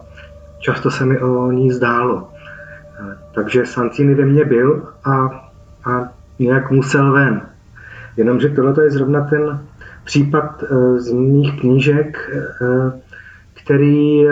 často 0.60 0.92
se 0.92 1.06
mi 1.06 1.20
o 1.20 1.52
ní 1.52 1.72
zdálo. 1.72 2.30
Eh, 2.32 3.18
takže 3.32 3.66
Santini 3.66 4.16
ve 4.16 4.26
mně 4.26 4.46
byl 4.46 4.88
a, 5.06 5.14
a 5.86 6.10
nějak 6.40 6.72
musel 6.72 7.12
ven. 7.12 7.42
Jenomže 8.18 8.50
tohle 8.50 8.84
je 8.84 8.92
zrovna 8.92 9.22
ten 9.22 9.60
případ 10.06 10.64
eh, 10.64 11.00
z 11.00 11.12
mých 11.12 11.60
knížek, 11.60 12.32
který 13.54 14.26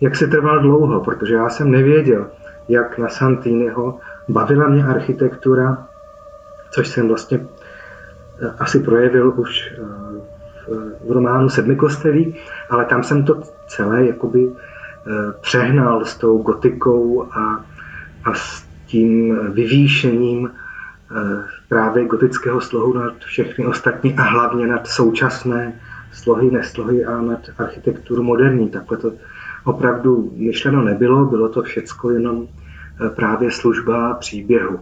jak 0.00 0.16
se 0.16 0.26
trval 0.26 0.60
dlouho, 0.60 1.00
protože 1.00 1.34
já 1.34 1.48
jsem 1.48 1.70
nevěděl, 1.70 2.26
jak 2.68 2.98
na 2.98 3.08
Santiniho 3.08 3.98
Bavila 4.28 4.68
mě 4.68 4.84
architektura, 4.84 5.86
což 6.70 6.88
jsem 6.88 7.08
vlastně 7.08 7.40
eh, 7.40 8.50
asi 8.58 8.80
projevil 8.80 9.34
už 9.36 9.72
eh, 9.72 9.78
v 11.08 11.12
románu 11.12 11.48
Sedmi 11.48 11.76
kostelí, 11.76 12.36
ale 12.70 12.84
tam 12.84 13.02
jsem 13.02 13.24
to 13.24 13.42
celé 13.66 14.06
jakoby 14.06 14.50
eh, 14.50 15.10
přehnal 15.40 16.04
s 16.04 16.16
tou 16.16 16.38
gotikou 16.38 17.28
a, 17.32 17.64
a 18.24 18.34
s 18.34 18.66
tím 18.86 19.38
vyvýšením 19.52 20.50
právě 21.68 22.04
gotického 22.04 22.60
slohu 22.60 22.92
nad 22.92 23.18
všechny 23.18 23.66
ostatní 23.66 24.14
a 24.14 24.22
hlavně 24.22 24.66
nad 24.66 24.86
současné 24.86 25.80
slohy, 26.12 26.50
neslohy 26.50 27.04
a 27.04 27.20
nad 27.20 27.40
architekturu 27.58 28.22
moderní. 28.22 28.68
Takhle 28.68 28.98
to 28.98 29.12
opravdu 29.64 30.32
myšleno 30.36 30.82
nebylo, 30.82 31.24
bylo 31.24 31.48
to 31.48 31.62
všecko 31.62 32.10
jenom 32.10 32.48
právě 33.16 33.50
služba 33.50 34.14
příběhu. 34.14 34.80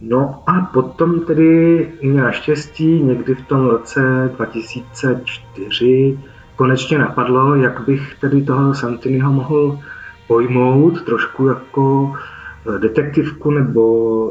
No 0.00 0.42
a 0.46 0.60
potom 0.60 1.20
tedy 1.20 1.88
mě 2.02 2.22
naštěstí 2.22 3.02
někdy 3.02 3.34
v 3.34 3.46
tom 3.46 3.66
roce 3.66 4.30
2004 4.36 6.18
konečně 6.56 6.98
napadlo, 6.98 7.54
jak 7.54 7.86
bych 7.86 8.14
tedy 8.20 8.42
toho 8.42 8.74
Santiniho 8.74 9.32
mohl 9.32 9.78
pojmout 10.28 11.04
trošku 11.04 11.46
jako 11.46 12.12
eh, 12.14 12.78
detektivku 12.78 13.50
nebo 13.50 13.84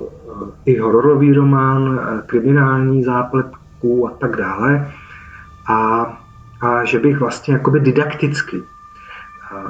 eh, 0.08 0.19
i 0.65 0.78
hororový 0.78 1.34
román, 1.34 2.00
eh, 2.00 2.22
kriminální 2.26 3.04
zápletku 3.04 4.08
a 4.08 4.12
tak 4.12 4.36
dále. 4.36 4.92
A, 5.68 6.06
a 6.62 6.86
že 6.86 7.00
bych 7.00 7.20
vlastně 7.20 7.54
jakoby 7.54 7.80
didakticky, 7.80 8.63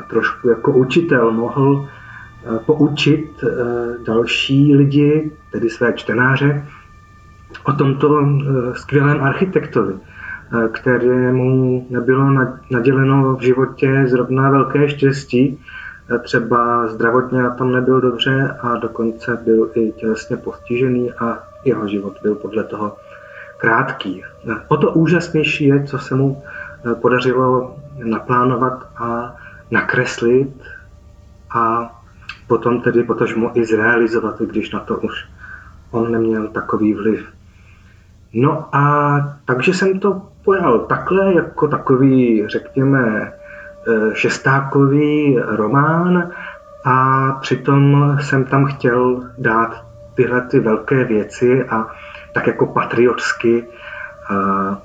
trošku 0.10 0.50
jako 0.50 0.72
učitel 0.72 1.32
mohl 1.32 1.88
Eh, 2.45 2.60
poučit 2.65 3.43
eh, 3.43 3.48
další 4.06 4.76
lidi, 4.76 5.32
tedy 5.52 5.69
své 5.69 5.93
čtenáře, 5.93 6.67
o 7.63 7.74
tomto 7.74 8.19
eh, 8.19 8.76
skvělém 8.76 9.24
architektovi, 9.24 9.93
kterému 10.72 11.88
nebylo 11.89 12.48
naděleno 12.72 13.36
v 13.36 13.41
životě 13.41 14.04
zrovna 14.08 14.50
velké 14.50 14.89
štěstí. 14.89 15.60
Třeba 16.24 16.88
zdravotně 16.88 17.43
na 17.43 17.50
tom 17.50 17.72
nebyl 17.72 18.02
dobře 18.02 18.58
a 18.62 18.78
dokonce 18.78 19.39
byl 19.45 19.72
i 19.74 19.91
tělesně 19.91 20.38
postižený 20.38 21.12
a 21.12 21.43
jeho 21.65 21.88
život 21.88 22.13
byl 22.22 22.36
podle 22.36 22.63
toho 22.63 22.98
krátký. 23.58 24.24
O 24.67 24.78
to 24.78 24.91
úžasnější 24.91 25.65
je, 25.65 25.84
co 25.84 26.00
se 26.00 26.15
mu 26.15 26.43
podařilo 27.02 27.76
naplánovat 28.04 28.88
a 28.98 29.36
nakreslit 29.72 30.62
a 31.50 31.95
potom 32.48 32.82
tedy 32.82 33.04
potažmo 33.04 33.52
i 33.54 33.65
zrealizovat, 33.65 34.41
i 34.41 34.45
když 34.45 34.72
na 34.72 34.80
to 34.80 34.98
už 34.98 35.30
on 35.91 36.12
neměl 36.12 36.48
takový 36.48 36.93
vliv. 36.93 37.28
No 38.34 38.76
a 38.76 39.19
takže 39.45 39.74
jsem 39.74 40.00
to 40.00 40.22
pojal 40.43 40.80
takhle, 40.80 41.34
jako 41.34 41.67
takový, 41.67 42.48
řekněme, 42.48 43.22
eh, 43.22 43.38
šestákový 44.13 45.39
román 45.42 46.32
a 46.86 47.32
přitom 47.42 48.18
jsem 48.22 48.46
tam 48.46 48.65
chtěl 48.65 49.24
dát 49.38 49.86
tyhle 50.15 50.42
ty 50.42 50.60
velké 50.60 51.04
věci 51.04 51.63
a 51.70 51.88
tak 52.34 52.48
jako 52.48 52.65
patriotsky 52.65 53.63
eh, 53.63 54.76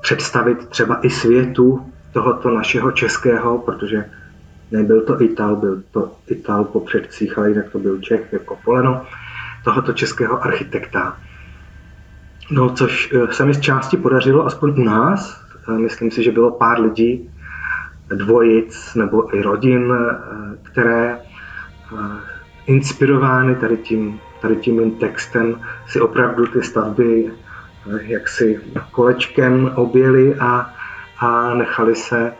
představit 0.00 0.68
třeba 0.68 0.98
i 1.02 1.10
světu 1.10 1.86
tohoto 2.12 2.50
našeho 2.50 2.92
českého, 2.92 3.58
protože 3.58 4.04
Nebyl 4.72 5.00
to 5.00 5.22
Ital, 5.22 5.56
byl 5.56 5.82
to 5.90 6.12
Ital 6.26 6.64
po 6.64 6.80
předcích, 6.80 7.38
ale 7.38 7.48
jinak 7.48 7.70
to 7.70 7.78
byl 7.78 8.00
Čech 8.00 8.32
jako 8.32 8.58
Poleno, 8.64 9.06
tohoto 9.64 9.92
českého 9.92 10.44
architekta. 10.44 11.16
No, 12.50 12.70
což 12.70 13.12
eh, 13.12 13.32
se 13.32 13.44
mi 13.44 13.54
z 13.54 13.60
části 13.60 13.96
podařilo, 13.96 14.46
aspoň 14.46 14.80
u 14.80 14.84
nás. 14.84 15.44
Eh, 15.68 15.78
myslím 15.78 16.10
si, 16.10 16.22
že 16.22 16.32
bylo 16.32 16.50
pár 16.50 16.80
lidí, 16.80 17.30
dvojic 18.14 18.94
nebo 18.94 19.36
i 19.36 19.42
rodin, 19.42 19.92
eh, 19.92 20.16
které 20.62 21.18
inspirovány 22.66 23.54
tady 23.56 23.76
tím, 23.76 24.20
tady 24.40 24.56
tím 24.56 24.90
textem 24.90 25.60
si 25.86 26.00
opravdu 26.00 26.46
ty 26.46 26.62
stavby 26.62 27.32
jaksi 27.86 28.60
kolečkem 28.92 29.72
objeli 29.74 30.34
a, 30.34 30.70
a 31.18 31.54
nechali 31.54 31.94
se 31.94 32.32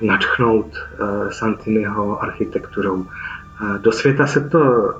nadchnout 0.00 0.66
eh, 0.76 1.32
Santiniho 1.32 2.22
architekturou. 2.22 3.06
Eh, 3.06 3.78
do 3.78 3.92
světa 3.92 4.26
se 4.26 4.48
to 4.48 4.94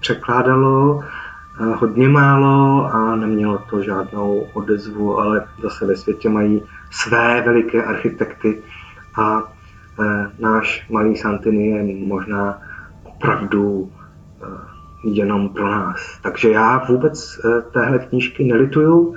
překládalo 0.00 1.00
eh, 1.02 1.64
hodně 1.64 2.08
málo 2.08 2.86
a 2.94 3.16
nemělo 3.16 3.58
to 3.70 3.82
žádnou 3.82 4.46
odezvu, 4.52 5.18
ale 5.20 5.46
zase 5.62 5.86
ve 5.86 5.96
světě 5.96 6.28
mají 6.28 6.62
své 6.90 7.42
veliké 7.42 7.84
architekty 7.84 8.62
a 9.16 9.51
náš 10.38 10.86
malý 10.90 11.16
Santini 11.16 11.66
je 11.66 12.06
možná 12.06 12.62
opravdu 13.04 13.92
jenom 15.04 15.48
pro 15.48 15.70
nás. 15.70 16.00
Takže 16.22 16.50
já 16.50 16.84
vůbec 16.88 17.40
téhle 17.72 17.98
knížky 17.98 18.44
nelituju 18.44 19.16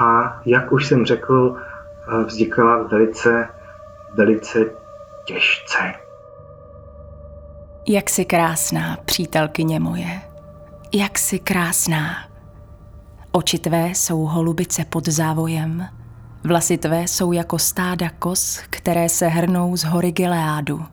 a 0.00 0.40
jak 0.46 0.72
už 0.72 0.86
jsem 0.86 1.06
řekl, 1.06 1.56
vznikala 2.26 2.82
velice 2.82 3.48
velice 4.16 4.58
těžce. 5.24 5.94
Jak 7.88 8.10
jsi 8.10 8.24
krásná, 8.24 8.96
přítelkyně 9.04 9.80
moje. 9.80 10.20
Jak 10.94 11.18
jsi 11.18 11.38
krásná. 11.38 12.10
Oči 13.32 13.58
tvé 13.58 13.86
jsou 13.86 14.18
holubice 14.18 14.84
pod 14.84 15.08
závojem, 15.08 15.86
vlasy 16.44 16.78
tvé 16.78 17.02
jsou 17.02 17.32
jako 17.32 17.58
stáda 17.58 18.10
kos, 18.18 18.60
které 18.70 19.08
se 19.08 19.28
hrnou 19.28 19.76
z 19.76 19.84
hory 19.84 20.12
Gileádu. 20.12 20.84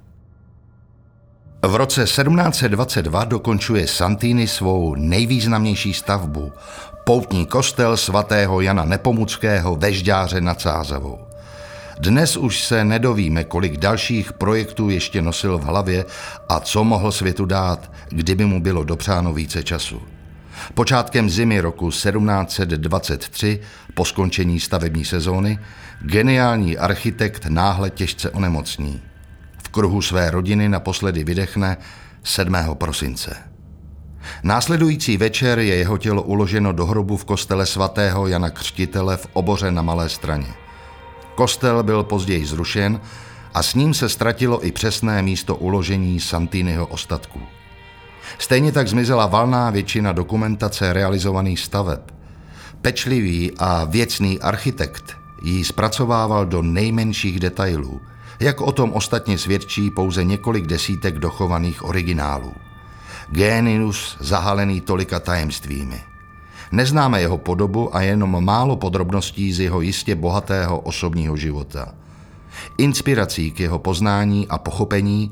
V 1.62 1.76
roce 1.76 2.04
1722 2.04 3.24
dokončuje 3.24 3.88
Santini 3.88 4.48
svou 4.48 4.96
nejvýznamnější 4.96 5.94
stavbu, 5.94 6.52
poutní 7.04 7.46
kostel 7.46 7.98
svatého 7.98 8.62
Jana 8.62 8.86
Nepomuckého 8.86 9.76
vežďáře 9.76 10.42
nad 10.42 10.62
Sázavou. 10.62 11.20
Dnes 12.00 12.38
už 12.38 12.64
se 12.64 12.86
nedovíme, 12.86 13.44
kolik 13.44 13.78
dalších 13.78 14.34
projektů 14.34 14.90
ještě 14.90 15.22
nosil 15.22 15.58
v 15.58 15.64
hlavě 15.64 16.06
a 16.50 16.60
co 16.60 16.84
mohl 16.84 17.12
světu 17.12 17.46
dát, 17.46 17.92
kdyby 18.10 18.46
mu 18.46 18.62
bylo 18.62 18.84
dopřáno 18.84 19.34
více 19.34 19.64
času. 19.64 20.02
Počátkem 20.74 21.30
zimy 21.30 21.60
roku 21.62 21.90
1723, 21.90 23.60
po 23.94 24.06
skončení 24.06 24.60
stavební 24.60 25.06
sezóny, 25.06 25.60
geniální 26.02 26.78
architekt 26.78 27.46
náhle 27.46 27.90
těžce 27.90 28.30
onemocní. 28.30 29.02
V 29.64 29.70
kruhu 29.70 30.02
své 30.02 30.32
rodiny 30.32 30.70
naposledy 30.70 31.24
vydechne 31.24 31.78
7. 32.24 32.56
prosince. 32.74 33.36
Následující 34.44 35.18
večer 35.18 35.60
je 35.60 35.76
jeho 35.76 35.98
tělo 35.98 36.22
uloženo 36.22 36.72
do 36.72 36.86
hrobu 36.86 37.18
v 37.18 37.26
kostele 37.26 37.66
svatého 37.66 38.28
Jana 38.28 38.50
Křtitele 38.50 39.18
v 39.18 39.28
oboře 39.34 39.72
na 39.72 39.82
Malé 39.82 40.10
straně. 40.10 40.54
Kostel 41.36 41.84
byl 41.84 42.04
později 42.04 42.46
zrušen 42.46 43.02
a 43.54 43.64
s 43.64 43.76
ním 43.76 43.94
se 43.94 44.10
ztratilo 44.10 44.66
i 44.66 44.72
přesné 44.72 45.22
místo 45.22 45.56
uložení 45.56 46.20
Santiniho 46.20 46.88
ostatků. 46.88 47.40
Stejně 48.38 48.72
tak 48.72 48.88
zmizela 48.88 49.28
valná 49.28 49.70
většina 49.70 50.12
dokumentace 50.12 50.94
realizovaných 50.94 51.60
staveb. 51.60 52.00
Pečlivý 52.82 53.52
a 53.58 53.84
věcný 53.84 54.40
architekt 54.40 55.14
ji 55.44 55.64
zpracovával 55.64 56.46
do 56.46 56.62
nejmenších 56.62 57.40
detailů, 57.40 58.02
jak 58.40 58.62
o 58.62 58.72
tom 58.72 58.94
ostatně 58.94 59.38
svědčí 59.38 59.90
pouze 59.90 60.24
několik 60.24 60.68
desítek 60.68 61.20
dochovaných 61.20 61.86
originálů. 61.86 62.54
Génius 63.30 64.18
zahalený 64.20 64.82
tolika 64.82 65.20
tajemstvími. 65.20 66.02
Neznáme 66.72 67.22
jeho 67.22 67.38
podobu 67.38 67.96
a 67.96 68.02
jenom 68.02 68.46
málo 68.46 68.76
podrobností 68.76 69.54
z 69.54 69.60
jeho 69.60 69.82
jistě 69.82 70.16
bohatého 70.16 70.80
osobního 70.80 71.38
života. 71.38 71.94
Inspirací 72.78 73.52
k 73.52 73.60
jeho 73.60 73.80
poznání 73.80 74.48
a 74.48 74.58
pochopení 74.58 75.32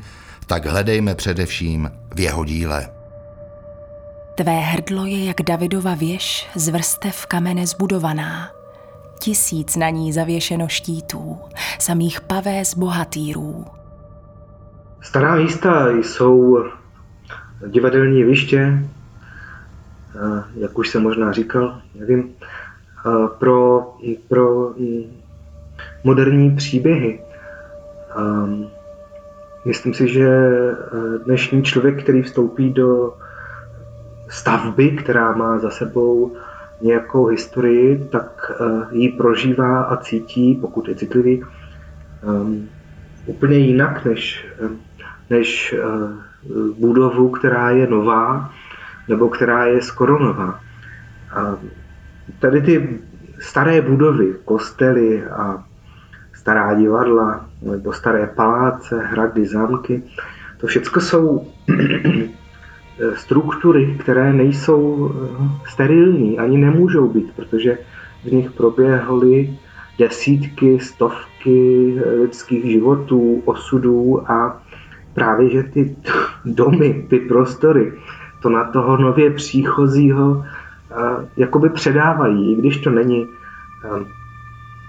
tak 0.52 0.66
hledejme 0.66 1.16
především 1.16 1.92
v 2.16 2.20
jeho 2.20 2.46
díle. 2.46 2.88
Tvé 4.36 4.60
hrdlo 4.60 5.06
je 5.06 5.26
jak 5.26 5.42
Davidova 5.42 5.96
věž 5.96 6.50
z 6.56 6.70
vrstev 6.70 7.26
kamene 7.26 7.68
zbudovaná. 7.68 8.50
Tisíc 9.20 9.76
na 9.76 9.90
ní 9.90 10.14
zavěšeno 10.14 10.68
štítů, 10.68 11.38
samých 11.80 12.22
pavé 12.22 12.66
z 12.66 12.74
bohatýrů. 12.74 13.66
Stará 15.02 15.36
místa 15.36 15.90
jsou 15.90 16.66
divadelní 17.68 18.20
jeviště, 18.20 18.90
jak 20.56 20.78
už 20.78 20.90
jsem 20.90 21.04
možná 21.04 21.32
říkal, 21.32 21.82
nevím, 21.96 22.30
pro, 23.40 23.94
pro 24.28 24.74
moderní 26.04 26.56
příběhy. 26.56 27.20
Myslím 29.66 29.94
si, 29.94 30.08
že 30.08 30.30
dnešní 31.26 31.64
člověk, 31.64 32.04
který 32.04 32.22
vstoupí 32.22 32.74
do 32.74 33.14
stavby, 34.30 34.92
která 34.92 35.32
má 35.32 35.60
za 35.60 35.70
sebou 35.70 36.36
nějakou 36.82 37.26
historii, 37.26 38.08
tak 38.12 38.52
ji 38.92 39.10
prožívá 39.10 39.82
a 39.84 39.98
cítí, 39.98 40.56
pokud 40.62 40.88
je 40.88 40.96
citlivý, 40.96 41.44
úplně 43.26 43.58
jinak 43.58 44.06
než, 44.06 44.48
než 45.30 45.76
budovu, 46.80 47.30
která 47.30 47.70
je 47.70 47.88
nová 47.88 48.52
nebo 49.08 49.30
která 49.30 49.66
je 49.66 49.82
skoro 49.82 50.20
nová. 50.20 50.60
A 51.36 51.58
tady 52.40 52.62
ty 52.62 53.00
staré 53.40 53.82
budovy, 53.82 54.36
kostely 54.46 55.26
a 55.26 55.64
stará 56.34 56.74
divadla, 56.74 57.51
nebo 57.62 57.94
staré 57.94 58.28
paláce, 58.28 59.00
hrady, 59.00 59.46
zámky, 59.46 60.04
to 60.58 60.68
všechno 60.68 61.02
jsou 61.02 61.48
struktury, 63.16 63.98
které 64.00 64.34
nejsou 64.34 65.12
sterilní, 65.68 66.40
ani 66.40 66.58
nemůžou 66.58 67.08
být, 67.10 67.32
protože 67.36 67.78
v 68.24 68.32
nich 68.32 68.52
proběhly 68.52 69.58
desítky, 70.00 70.80
stovky 70.80 71.96
lidských 72.22 72.66
životů, 72.66 73.42
osudů 73.46 74.32
a 74.32 74.62
právě, 75.14 75.50
že 75.50 75.64
ty 75.64 75.96
domy, 76.46 77.06
ty 77.10 77.20
prostory, 77.20 77.94
to 78.42 78.50
na 78.50 78.64
toho 78.64 78.98
nově 78.98 79.32
příchozího 79.32 80.46
jakoby 81.38 81.70
předávají, 81.70 82.52
i 82.52 82.56
když 82.56 82.78
to 82.78 82.90
není 82.90 83.28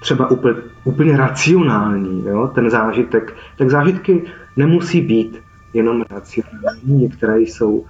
třeba 0.02 0.30
úplně, 0.30 0.54
úplně 0.84 1.16
racionální, 1.16 2.24
jo, 2.26 2.50
ten 2.54 2.70
zážitek, 2.70 3.34
tak 3.58 3.70
zážitky 3.70 4.22
nemusí 4.56 5.00
být 5.00 5.42
jenom 5.74 6.04
racionální, 6.10 7.02
některé 7.02 7.40
jsou 7.40 7.84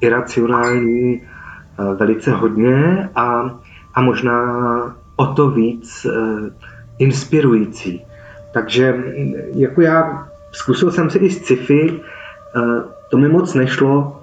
iracionální 0.00 1.22
velice 1.98 2.30
hodně 2.30 3.08
a, 3.16 3.58
a 3.94 4.00
možná 4.02 4.36
o 5.16 5.26
to 5.26 5.50
víc 5.50 6.06
inspirující. 6.98 8.02
Takže 8.54 9.04
jako 9.54 9.80
já 9.80 10.28
zkusil 10.52 10.90
jsem 10.90 11.10
si 11.10 11.18
i 11.18 11.30
sci-fi, 11.30 12.00
to 13.10 13.18
mi 13.18 13.28
moc 13.28 13.54
nešlo, 13.54 14.22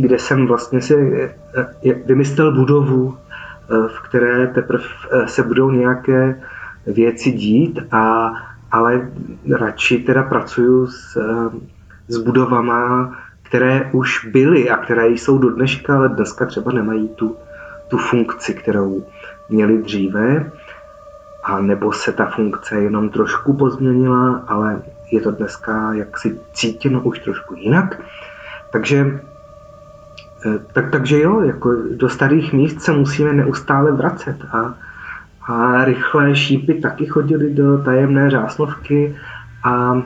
kde 0.00 0.18
jsem 0.18 0.46
vlastně 0.46 0.80
si 0.80 0.94
vymyslel 2.06 2.52
budovu, 2.52 3.16
v 3.68 4.00
které 4.02 4.46
teprve 4.46 4.84
se 5.26 5.42
budou 5.42 5.70
nějaké 5.70 6.40
věci 6.86 7.30
dít, 7.32 7.80
a, 7.92 8.32
ale 8.72 9.10
radši 9.58 9.98
teda 9.98 10.22
pracuju 10.22 10.86
s, 10.86 11.18
s 12.08 12.18
budovama, 12.18 13.12
které 13.42 13.90
už 13.92 14.24
byly 14.24 14.70
a 14.70 14.76
které 14.76 15.08
jsou 15.08 15.38
do 15.38 15.50
dneška, 15.50 15.96
ale 15.96 16.08
dneska 16.08 16.46
třeba 16.46 16.72
nemají 16.72 17.08
tu, 17.08 17.36
tu 17.88 17.98
funkci, 17.98 18.54
kterou 18.54 19.04
měli 19.48 19.82
dříve, 19.82 20.52
a 21.44 21.60
nebo 21.60 21.92
se 21.92 22.12
ta 22.12 22.26
funkce 22.26 22.76
jenom 22.76 23.08
trošku 23.08 23.52
pozměnila, 23.52 24.44
ale 24.46 24.82
je 25.10 25.20
to 25.20 25.30
dneska 25.30 25.94
jaksi 25.94 26.40
cítěno 26.52 27.00
už 27.00 27.18
trošku 27.18 27.54
jinak. 27.54 28.00
Takže, 28.70 29.06
eh, 29.06 29.20
tak, 30.72 30.90
takže 30.90 31.20
jo, 31.20 31.40
jako 31.40 31.76
do 31.96 32.08
starých 32.08 32.52
míst 32.52 32.80
se 32.80 32.92
musíme 32.92 33.32
neustále 33.32 33.92
vracet 33.92 34.36
a, 34.52 34.74
a 35.52 35.84
rychlé 35.84 36.36
šípy 36.36 36.74
taky 36.74 37.06
chodily 37.06 37.54
do 37.54 37.78
tajemné 37.78 38.30
řásnovky 38.30 39.16
a, 39.64 40.02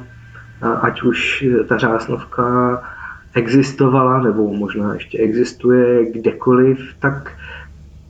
a 0.62 0.72
ať 0.72 1.02
už 1.02 1.44
ta 1.68 1.78
řásnovka 1.78 2.82
existovala 3.34 4.22
nebo 4.22 4.54
možná 4.54 4.94
ještě 4.94 5.18
existuje 5.18 6.12
kdekoliv, 6.12 6.78
tak 6.98 7.32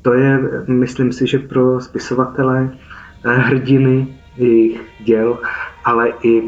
to 0.02 0.12
je, 0.14 0.40
myslím 0.66 1.12
si, 1.12 1.26
že 1.26 1.38
pro 1.38 1.80
spisovatele 1.80 2.70
eh, 3.24 3.30
hrdiny 3.30 4.08
jejich 4.37 4.80
děl, 5.04 5.38
ale 5.85 6.12
i 6.22 6.42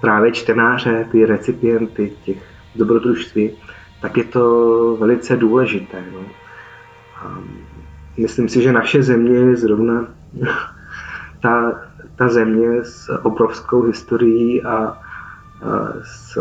právě 0.00 0.32
čtenáře, 0.32 1.06
ty 1.12 1.26
recipienty 1.26 2.12
těch 2.24 2.36
dobrodružství, 2.76 3.50
tak 4.04 4.16
je 4.16 4.24
to 4.24 4.96
velice 5.00 5.36
důležité. 5.36 6.04
No. 6.12 6.20
A 7.16 7.38
myslím 8.18 8.48
si, 8.48 8.62
že 8.62 8.72
naše 8.72 9.02
země 9.02 9.38
je 9.38 9.56
zrovna 9.56 10.06
ta, 11.42 11.80
ta 12.16 12.28
země 12.28 12.84
s 12.84 13.08
obrovskou 13.22 13.82
historií 13.82 14.62
a, 14.62 14.98
s 16.04 16.36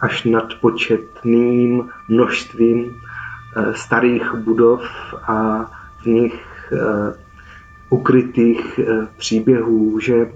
až 0.00 0.24
nadpočetným 0.24 1.88
množstvím 2.08 2.84
e, 2.84 3.74
starých 3.74 4.34
budov 4.34 4.82
a 5.22 5.66
v 6.02 6.06
nich 6.06 6.72
e, 6.72 6.78
ukrytých 7.90 8.78
e, 8.78 9.06
příběhů, 9.16 10.00
že, 10.00 10.26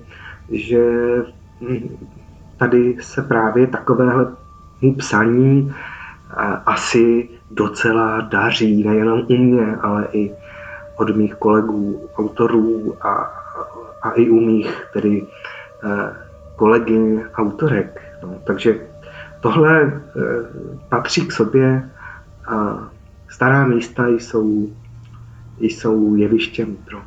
že 0.50 0.84
tady 2.56 2.96
se 3.00 3.22
právě 3.22 3.66
takovéhle 3.66 4.36
psaní 4.98 5.74
asi 6.66 7.28
docela 7.50 8.20
daří, 8.20 8.84
nejenom 8.84 9.22
u 9.30 9.36
mě, 9.36 9.76
ale 9.76 10.08
i 10.12 10.34
od 10.96 11.16
mých 11.16 11.34
kolegů, 11.34 12.08
autorů 12.16 12.96
a, 13.00 13.12
a 14.02 14.10
i 14.10 14.30
u 14.30 14.40
mých 14.40 14.84
tedy 14.92 15.26
eh, 15.84 16.16
kolegyň 16.56 17.22
autorek. 17.34 18.00
No, 18.22 18.34
takže 18.44 18.80
tohle 19.40 19.82
eh, 19.82 20.00
patří 20.88 21.26
k 21.26 21.32
sobě 21.32 21.90
a 22.46 22.78
stará 23.28 23.66
místa 23.66 24.08
jsou, 24.08 24.68
jsou 25.58 26.14
jevištěm 26.14 26.76
pro, 26.76 27.02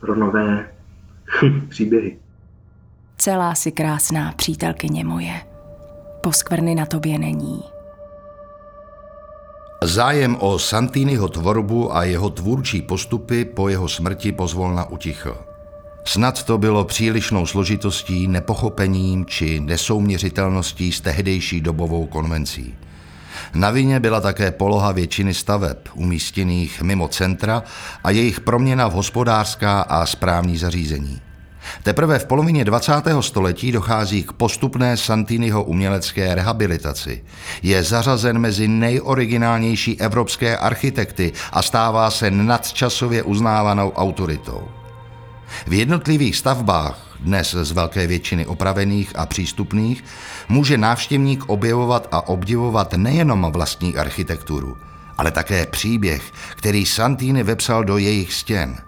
pro 0.00 0.14
nové 0.14 0.68
příběhy. 1.68 2.18
Celá 3.16 3.54
si 3.54 3.72
krásná 3.72 4.32
přítelkyně 4.32 5.04
moje. 5.04 5.34
Poskvrny 6.22 6.74
na 6.74 6.86
tobě 6.86 7.18
není. 7.18 7.77
Zájem 9.82 10.36
o 10.40 10.58
Santiniho 10.58 11.28
tvorbu 11.28 11.96
a 11.96 12.04
jeho 12.04 12.30
tvůrčí 12.30 12.82
postupy 12.82 13.44
po 13.44 13.68
jeho 13.68 13.88
smrti 13.88 14.32
pozvolna 14.32 14.84
utichl. 14.90 15.36
Snad 16.04 16.42
to 16.42 16.58
bylo 16.58 16.84
přílišnou 16.84 17.46
složitostí, 17.46 18.28
nepochopením 18.28 19.26
či 19.26 19.60
nesouměřitelností 19.60 20.92
s 20.92 21.00
tehdejší 21.00 21.60
dobovou 21.60 22.06
konvencí. 22.06 22.74
Na 23.54 23.70
vině 23.70 24.00
byla 24.00 24.20
také 24.20 24.50
poloha 24.50 24.92
většiny 24.92 25.34
staveb, 25.34 25.76
umístěných 25.94 26.82
mimo 26.82 27.08
centra 27.08 27.62
a 28.04 28.10
jejich 28.10 28.40
proměna 28.40 28.88
v 28.88 28.92
hospodářská 28.92 29.80
a 29.80 30.06
správní 30.06 30.58
zařízení. 30.58 31.20
Teprve 31.82 32.18
v 32.18 32.26
polovině 32.26 32.64
20. 32.64 32.92
století 33.20 33.72
dochází 33.72 34.22
k 34.22 34.32
postupné 34.32 34.96
Santiniho 34.96 35.64
umělecké 35.64 36.34
rehabilitaci. 36.34 37.24
Je 37.62 37.82
zařazen 37.84 38.38
mezi 38.38 38.68
nejoriginálnější 38.68 40.00
evropské 40.00 40.56
architekty 40.56 41.32
a 41.52 41.62
stává 41.62 42.10
se 42.10 42.30
nadčasově 42.30 43.22
uznávanou 43.22 43.92
autoritou. 43.92 44.68
V 45.66 45.72
jednotlivých 45.72 46.36
stavbách, 46.36 47.16
dnes 47.20 47.56
z 47.62 47.72
velké 47.72 48.06
většiny 48.06 48.46
opravených 48.46 49.12
a 49.16 49.26
přístupných, 49.26 50.04
může 50.48 50.78
návštěvník 50.78 51.44
objevovat 51.48 52.08
a 52.12 52.28
obdivovat 52.28 52.92
nejenom 52.92 53.52
vlastní 53.52 53.96
architekturu, 53.96 54.76
ale 55.18 55.30
také 55.30 55.66
příběh, 55.66 56.22
který 56.56 56.86
Santini 56.86 57.42
vepsal 57.42 57.84
do 57.84 57.98
jejich 57.98 58.32
stěn. 58.32 58.87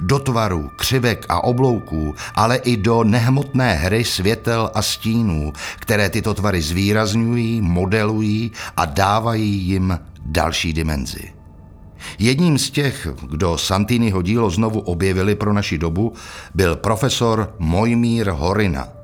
Do 0.00 0.18
tvarů, 0.18 0.70
křivek 0.76 1.26
a 1.28 1.44
oblouků, 1.44 2.14
ale 2.34 2.56
i 2.56 2.76
do 2.76 3.04
nehmotné 3.04 3.74
hry 3.74 4.04
světel 4.04 4.70
a 4.74 4.82
stínů, 4.82 5.52
které 5.78 6.10
tyto 6.10 6.34
tvary 6.34 6.62
zvýrazňují, 6.62 7.60
modelují 7.60 8.52
a 8.76 8.84
dávají 8.84 9.50
jim 9.50 9.98
další 10.26 10.72
dimenzi. 10.72 11.32
Jedním 12.18 12.58
z 12.58 12.70
těch, 12.70 13.08
kdo 13.30 13.58
Santiniho 13.58 14.22
dílo 14.22 14.50
znovu 14.50 14.80
objevili 14.80 15.34
pro 15.34 15.52
naši 15.52 15.78
dobu, 15.78 16.12
byl 16.54 16.76
profesor 16.76 17.54
Mojmír 17.58 18.30
Horina. 18.30 18.99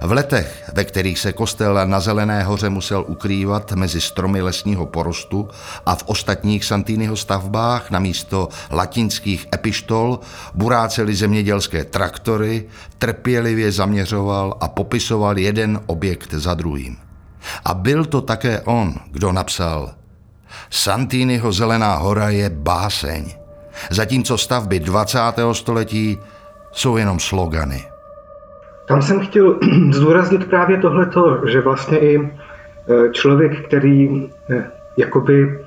V 0.00 0.12
letech, 0.12 0.70
ve 0.72 0.84
kterých 0.84 1.18
se 1.18 1.32
kostel 1.32 1.86
na 1.86 2.00
Zelené 2.00 2.42
hoře 2.42 2.70
musel 2.70 3.04
ukrývat 3.08 3.72
mezi 3.72 4.00
stromy 4.00 4.42
lesního 4.42 4.86
porostu 4.86 5.48
a 5.86 5.94
v 5.94 6.04
ostatních 6.06 6.64
Santiniho 6.64 7.16
stavbách 7.16 7.90
na 7.90 7.98
místo 7.98 8.48
latinských 8.70 9.46
epištol 9.54 10.20
buráceli 10.54 11.14
zemědělské 11.14 11.84
traktory, 11.84 12.66
trpělivě 12.98 13.72
zaměřoval 13.72 14.54
a 14.60 14.68
popisoval 14.68 15.38
jeden 15.38 15.80
objekt 15.86 16.34
za 16.34 16.54
druhým. 16.54 16.96
A 17.64 17.74
byl 17.74 18.04
to 18.04 18.20
také 18.20 18.60
on, 18.60 18.94
kdo 19.10 19.32
napsal 19.32 19.94
Santiniho 20.70 21.52
Zelená 21.52 21.96
hora 21.96 22.28
je 22.28 22.50
báseň, 22.50 23.34
zatímco 23.90 24.38
stavby 24.38 24.80
20. 24.80 25.18
století 25.52 26.18
jsou 26.72 26.96
jenom 26.96 27.20
slogany. 27.20 27.95
Tam 28.86 29.02
jsem 29.02 29.20
chtěl 29.20 29.58
zdůraznit 29.92 30.44
právě 30.50 30.78
tohleto, 30.78 31.40
že 31.46 31.60
vlastně 31.60 31.98
i 31.98 32.18
e, 32.18 32.30
člověk, 33.12 33.66
který 33.66 34.30
e, 34.50 34.70
jakoby 34.96 35.42
e, 35.42 35.58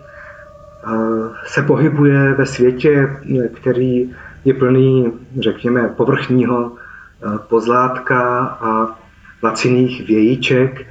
se 1.45 1.62
pohybuje 1.62 2.34
ve 2.34 2.45
světě, 2.45 3.10
který 3.53 4.10
je 4.45 4.53
plný, 4.53 5.13
řekněme, 5.39 5.93
povrchního 5.97 6.71
pozlátka 7.49 8.39
a 8.62 8.99
laciných 9.43 10.08
vějíček, 10.08 10.86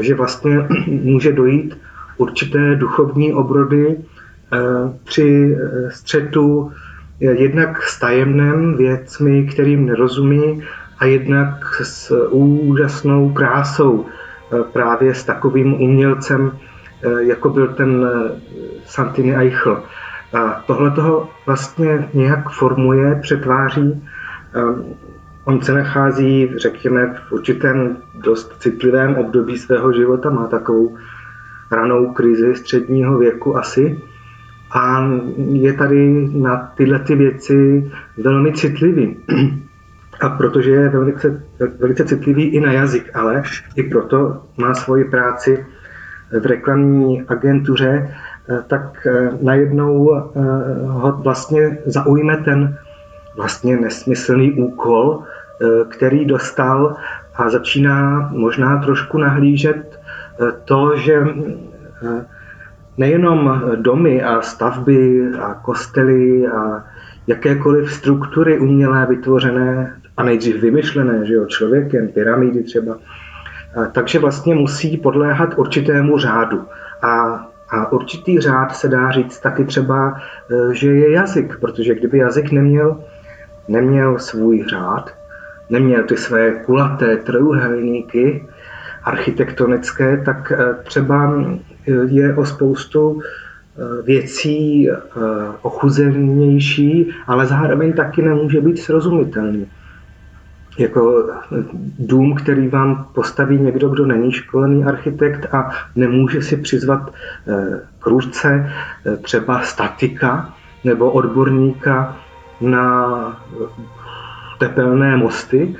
že 0.00 0.14
vlastně 0.14 0.66
může 0.86 1.32
dojít 1.32 1.78
určité 2.16 2.74
duchovní 2.76 3.32
obrody 3.32 3.96
při 5.04 5.58
střetu 5.88 6.72
jednak 7.20 7.82
s 7.82 7.98
tajemnem 7.98 8.76
věcmi, 8.76 9.46
kterým 9.46 9.86
nerozumí, 9.86 10.62
a 11.02 11.04
jednak 11.04 11.80
s 11.82 12.28
úžasnou 12.30 13.32
krásou, 13.32 14.06
právě 14.72 15.14
s 15.14 15.24
takovým 15.24 15.74
umělcem, 15.82 16.52
jako 17.18 17.48
byl 17.48 17.68
ten 17.68 18.06
Santini 18.86 19.36
Eichel. 19.36 19.82
A 20.32 20.62
tohle 20.66 20.90
toho 20.90 21.28
vlastně 21.46 22.08
nějak 22.14 22.50
formuje, 22.50 23.18
přetváří. 23.22 24.04
On 25.44 25.62
se 25.62 25.72
nachází, 25.72 26.50
řekněme, 26.56 27.14
v 27.28 27.32
určitém 27.32 27.96
dost 28.14 28.56
citlivém 28.58 29.14
období 29.14 29.58
svého 29.58 29.92
života, 29.92 30.30
má 30.30 30.46
takovou 30.46 30.96
ranou 31.70 32.12
krizi 32.12 32.54
středního 32.54 33.18
věku 33.18 33.56
asi. 33.56 34.00
A 34.74 35.10
je 35.36 35.72
tady 35.72 36.28
na 36.32 36.56
tyhle 36.56 36.98
ty 36.98 37.14
věci 37.14 37.90
velmi 38.16 38.52
citlivý. 38.52 39.16
A 40.22 40.28
protože 40.28 40.70
je 40.70 40.88
velice, 40.88 41.42
velice 41.78 42.04
citlivý 42.04 42.44
i 42.44 42.60
na 42.60 42.72
jazyk, 42.72 43.10
ale 43.14 43.42
i 43.76 43.82
proto 43.82 44.42
má 44.56 44.74
svoji 44.74 45.04
práci 45.04 45.66
v 46.40 46.46
reklamní 46.46 47.22
agentuře, 47.28 48.14
tak 48.66 49.06
najednou 49.42 50.14
eh, 50.14 50.40
ho 50.86 51.12
vlastně 51.12 51.78
zaujme 51.86 52.36
ten 52.36 52.78
vlastně 53.36 53.76
nesmyslný 53.76 54.52
úkol, 54.52 55.22
eh, 55.22 55.66
který 55.88 56.24
dostal 56.24 56.96
a 57.34 57.50
začíná 57.50 58.28
možná 58.32 58.76
trošku 58.82 59.18
nahlížet 59.18 60.00
to, 60.64 60.96
že 60.96 61.14
eh, 61.14 62.26
nejenom 62.98 63.62
domy 63.76 64.22
a 64.22 64.42
stavby 64.42 65.30
a 65.40 65.54
kostely 65.54 66.46
a 66.46 66.84
jakékoliv 67.26 67.92
struktury 67.92 68.58
umělé 68.58 69.06
vytvořené 69.06 70.01
a 70.16 70.22
nejdřív 70.22 70.60
vymyšlené, 70.60 71.26
že 71.26 71.34
jo, 71.34 71.46
člověkem, 71.46 72.08
pyramidy 72.08 72.62
třeba, 72.62 72.98
takže 73.92 74.18
vlastně 74.18 74.54
musí 74.54 74.96
podléhat 74.96 75.58
určitému 75.58 76.18
řádu. 76.18 76.64
A, 77.02 77.46
a 77.70 77.92
určitý 77.92 78.40
řád 78.40 78.76
se 78.76 78.88
dá 78.88 79.10
říct 79.10 79.40
taky 79.40 79.64
třeba, 79.64 80.20
eh, 80.50 80.74
že 80.74 80.90
je 80.90 81.10
jazyk, 81.10 81.60
protože 81.60 81.94
kdyby 81.94 82.18
jazyk 82.18 82.52
neměl, 82.52 83.04
neměl 83.68 84.18
svůj 84.18 84.64
řád, 84.68 85.10
neměl 85.70 86.02
ty 86.02 86.16
své 86.16 86.52
kulaté 86.52 87.16
trojuhelníky, 87.16 88.46
architektonické, 89.04 90.22
tak 90.24 90.52
eh, 90.52 90.74
třeba 90.84 91.44
je 92.06 92.34
o 92.34 92.46
spoustu 92.46 93.20
eh, 93.22 94.02
věcí 94.02 94.90
ochuzenější, 95.62 97.10
ale 97.26 97.46
zároveň 97.46 97.92
taky 97.92 98.22
nemůže 98.22 98.60
být 98.60 98.78
srozumitelný. 98.78 99.66
Jako 100.78 101.26
dům, 101.98 102.34
který 102.34 102.68
vám 102.68 103.06
postaví 103.14 103.58
někdo, 103.58 103.88
kdo 103.88 104.06
není 104.06 104.32
školený 104.32 104.84
architekt 104.84 105.54
a 105.54 105.70
nemůže 105.96 106.42
si 106.42 106.56
přizvat 106.56 107.12
k 107.98 108.06
ruce 108.06 108.72
třeba 109.22 109.60
statika 109.60 110.54
nebo 110.84 111.10
odborníka 111.10 112.16
na 112.60 113.06
tepelné 114.58 115.16
mosty, 115.16 115.76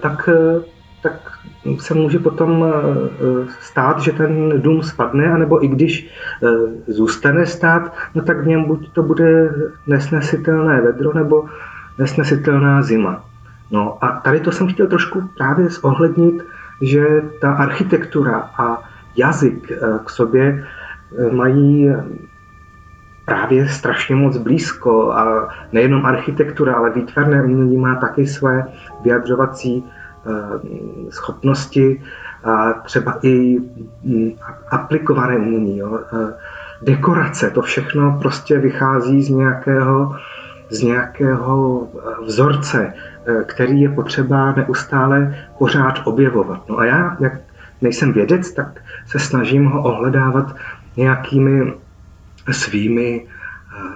tak, 0.00 0.28
tak 1.02 1.32
se 1.78 1.94
může 1.94 2.18
potom 2.18 2.64
eh, 2.64 2.72
eh, 2.72 3.48
stát, 3.60 4.00
že 4.00 4.12
ten 4.12 4.62
dům 4.62 4.82
spadne, 4.82 5.32
anebo 5.32 5.64
i 5.64 5.68
když 5.68 6.10
eh, 6.42 6.92
zůstane 6.92 7.46
stát, 7.46 7.94
no 8.14 8.22
tak 8.22 8.44
v 8.44 8.46
něm 8.46 8.64
buď 8.64 8.92
to 8.92 9.02
bude 9.02 9.54
nesnesitelné 9.86 10.80
vedro, 10.80 11.14
nebo 11.14 11.44
nesnesitelná 11.98 12.82
zima. 12.82 13.24
No 13.72 14.04
a 14.04 14.08
tady 14.08 14.40
to 14.40 14.52
jsem 14.52 14.68
chtěl 14.68 14.86
trošku 14.86 15.30
právě 15.36 15.68
zohlednit, 15.68 16.42
že 16.80 17.22
ta 17.40 17.52
architektura 17.52 18.50
a 18.56 18.82
jazyk 19.16 19.72
k 20.04 20.10
sobě 20.10 20.64
mají 21.32 21.90
právě 23.24 23.68
strašně 23.68 24.16
moc 24.16 24.36
blízko 24.36 25.12
a 25.12 25.48
nejenom 25.72 26.06
architektura, 26.06 26.74
ale 26.74 26.90
výtvarné 26.90 27.42
umění 27.42 27.76
má 27.76 27.94
taky 27.94 28.26
své 28.26 28.66
vyjadřovací 29.04 29.84
Eh, 30.26 31.10
schopnosti 31.10 32.02
a 32.44 32.72
třeba 32.72 33.18
i 33.22 33.58
mm, 34.04 34.30
aplikované 34.70 35.36
umění. 35.36 35.78
Jo. 35.78 36.00
Eh, 36.12 36.34
dekorace, 36.82 37.50
to 37.50 37.62
všechno 37.62 38.18
prostě 38.20 38.58
vychází 38.58 39.22
z 39.22 39.28
nějakého, 39.28 40.16
z 40.72 40.82
nějakého 40.82 41.88
eh, 41.94 42.24
vzorce, 42.24 42.94
který 43.46 43.80
je 43.80 43.88
potřeba 43.88 44.52
neustále 44.52 45.38
pořád 45.58 46.00
objevovat. 46.04 46.68
No 46.68 46.78
a 46.78 46.84
já, 46.84 47.16
jak 47.20 47.32
nejsem 47.80 48.12
vědec, 48.12 48.52
tak 48.52 48.80
se 49.06 49.18
snažím 49.18 49.66
ho 49.66 49.82
ohledávat 49.82 50.56
nějakými 50.96 51.72
svými 52.50 53.26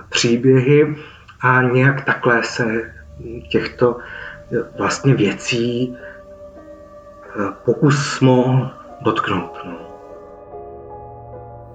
příběhy 0.08 0.96
a 1.40 1.62
nějak 1.62 2.04
takhle 2.04 2.42
se 2.42 2.92
těchto 3.48 3.96
vlastně 4.78 5.14
věcí 5.14 5.96
pokus 7.64 8.20
mohl 8.20 8.70
dotknout. 9.00 9.58
No. 9.64 9.76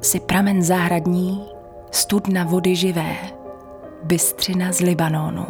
Si 0.01 0.19
pramen 0.19 0.61
záhradní, 0.63 1.45
studna 1.91 2.43
vody 2.43 2.75
živé, 2.75 3.15
bystřina 4.03 4.71
z 4.71 4.79
Libanonu. 4.79 5.45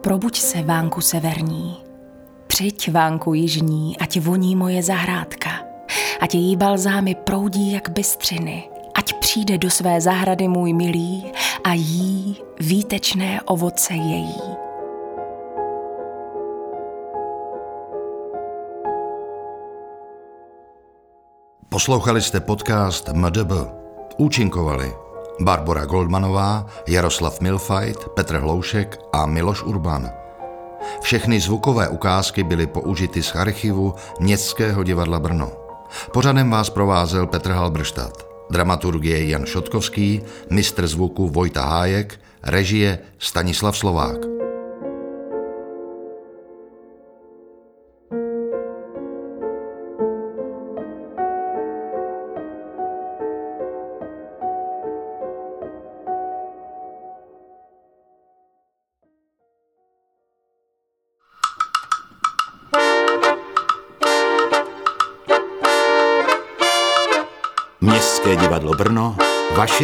Probuď 0.00 0.38
se, 0.38 0.62
vánku 0.62 1.00
severní, 1.00 1.76
přijď, 2.46 2.92
vánku 2.92 3.34
jižní, 3.34 3.98
ať 3.98 4.20
voní 4.20 4.56
moje 4.56 4.82
zahrádka, 4.82 5.50
ať 6.20 6.34
její 6.34 6.56
balzámy 6.56 7.14
proudí 7.14 7.72
jak 7.72 7.88
bystřiny, 7.88 8.68
ať 8.94 9.12
přijde 9.12 9.58
do 9.58 9.70
své 9.70 10.00
zahrady 10.00 10.48
můj 10.48 10.72
milý 10.72 11.32
a 11.64 11.72
jí 11.72 12.36
výtečné 12.60 13.40
ovoce 13.44 13.94
její. 13.94 14.42
Poslouchali 21.68 22.22
jste 22.22 22.40
podcast 22.40 23.08
MDB. 23.08 23.52
Účinkovali 24.16 25.07
Barbara 25.40 25.84
Goldmanová, 25.84 26.66
Jaroslav 26.86 27.40
Milfajt, 27.40 28.08
Petr 28.08 28.36
Hloušek 28.36 28.98
a 29.12 29.26
Miloš 29.26 29.62
Urban. 29.62 30.10
Všechny 31.02 31.40
zvukové 31.40 31.88
ukázky 31.88 32.44
byly 32.44 32.66
použity 32.66 33.22
z 33.22 33.34
archivu 33.34 33.94
Městského 34.20 34.82
divadla 34.82 35.20
Brno. 35.20 35.52
Pořadem 36.12 36.50
vás 36.50 36.70
provázel 36.70 37.26
Petr 37.26 37.50
Halbrštát. 37.50 38.26
Dramaturgie 38.50 39.28
Jan 39.28 39.46
Šotkovský, 39.46 40.22
mistr 40.50 40.86
zvuku 40.86 41.28
Vojta 41.28 41.62
Hájek, 41.62 42.20
režie 42.42 42.98
Stanislav 43.18 43.76
Slovák. 43.76 44.16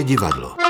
Divadlo. 0.02 0.63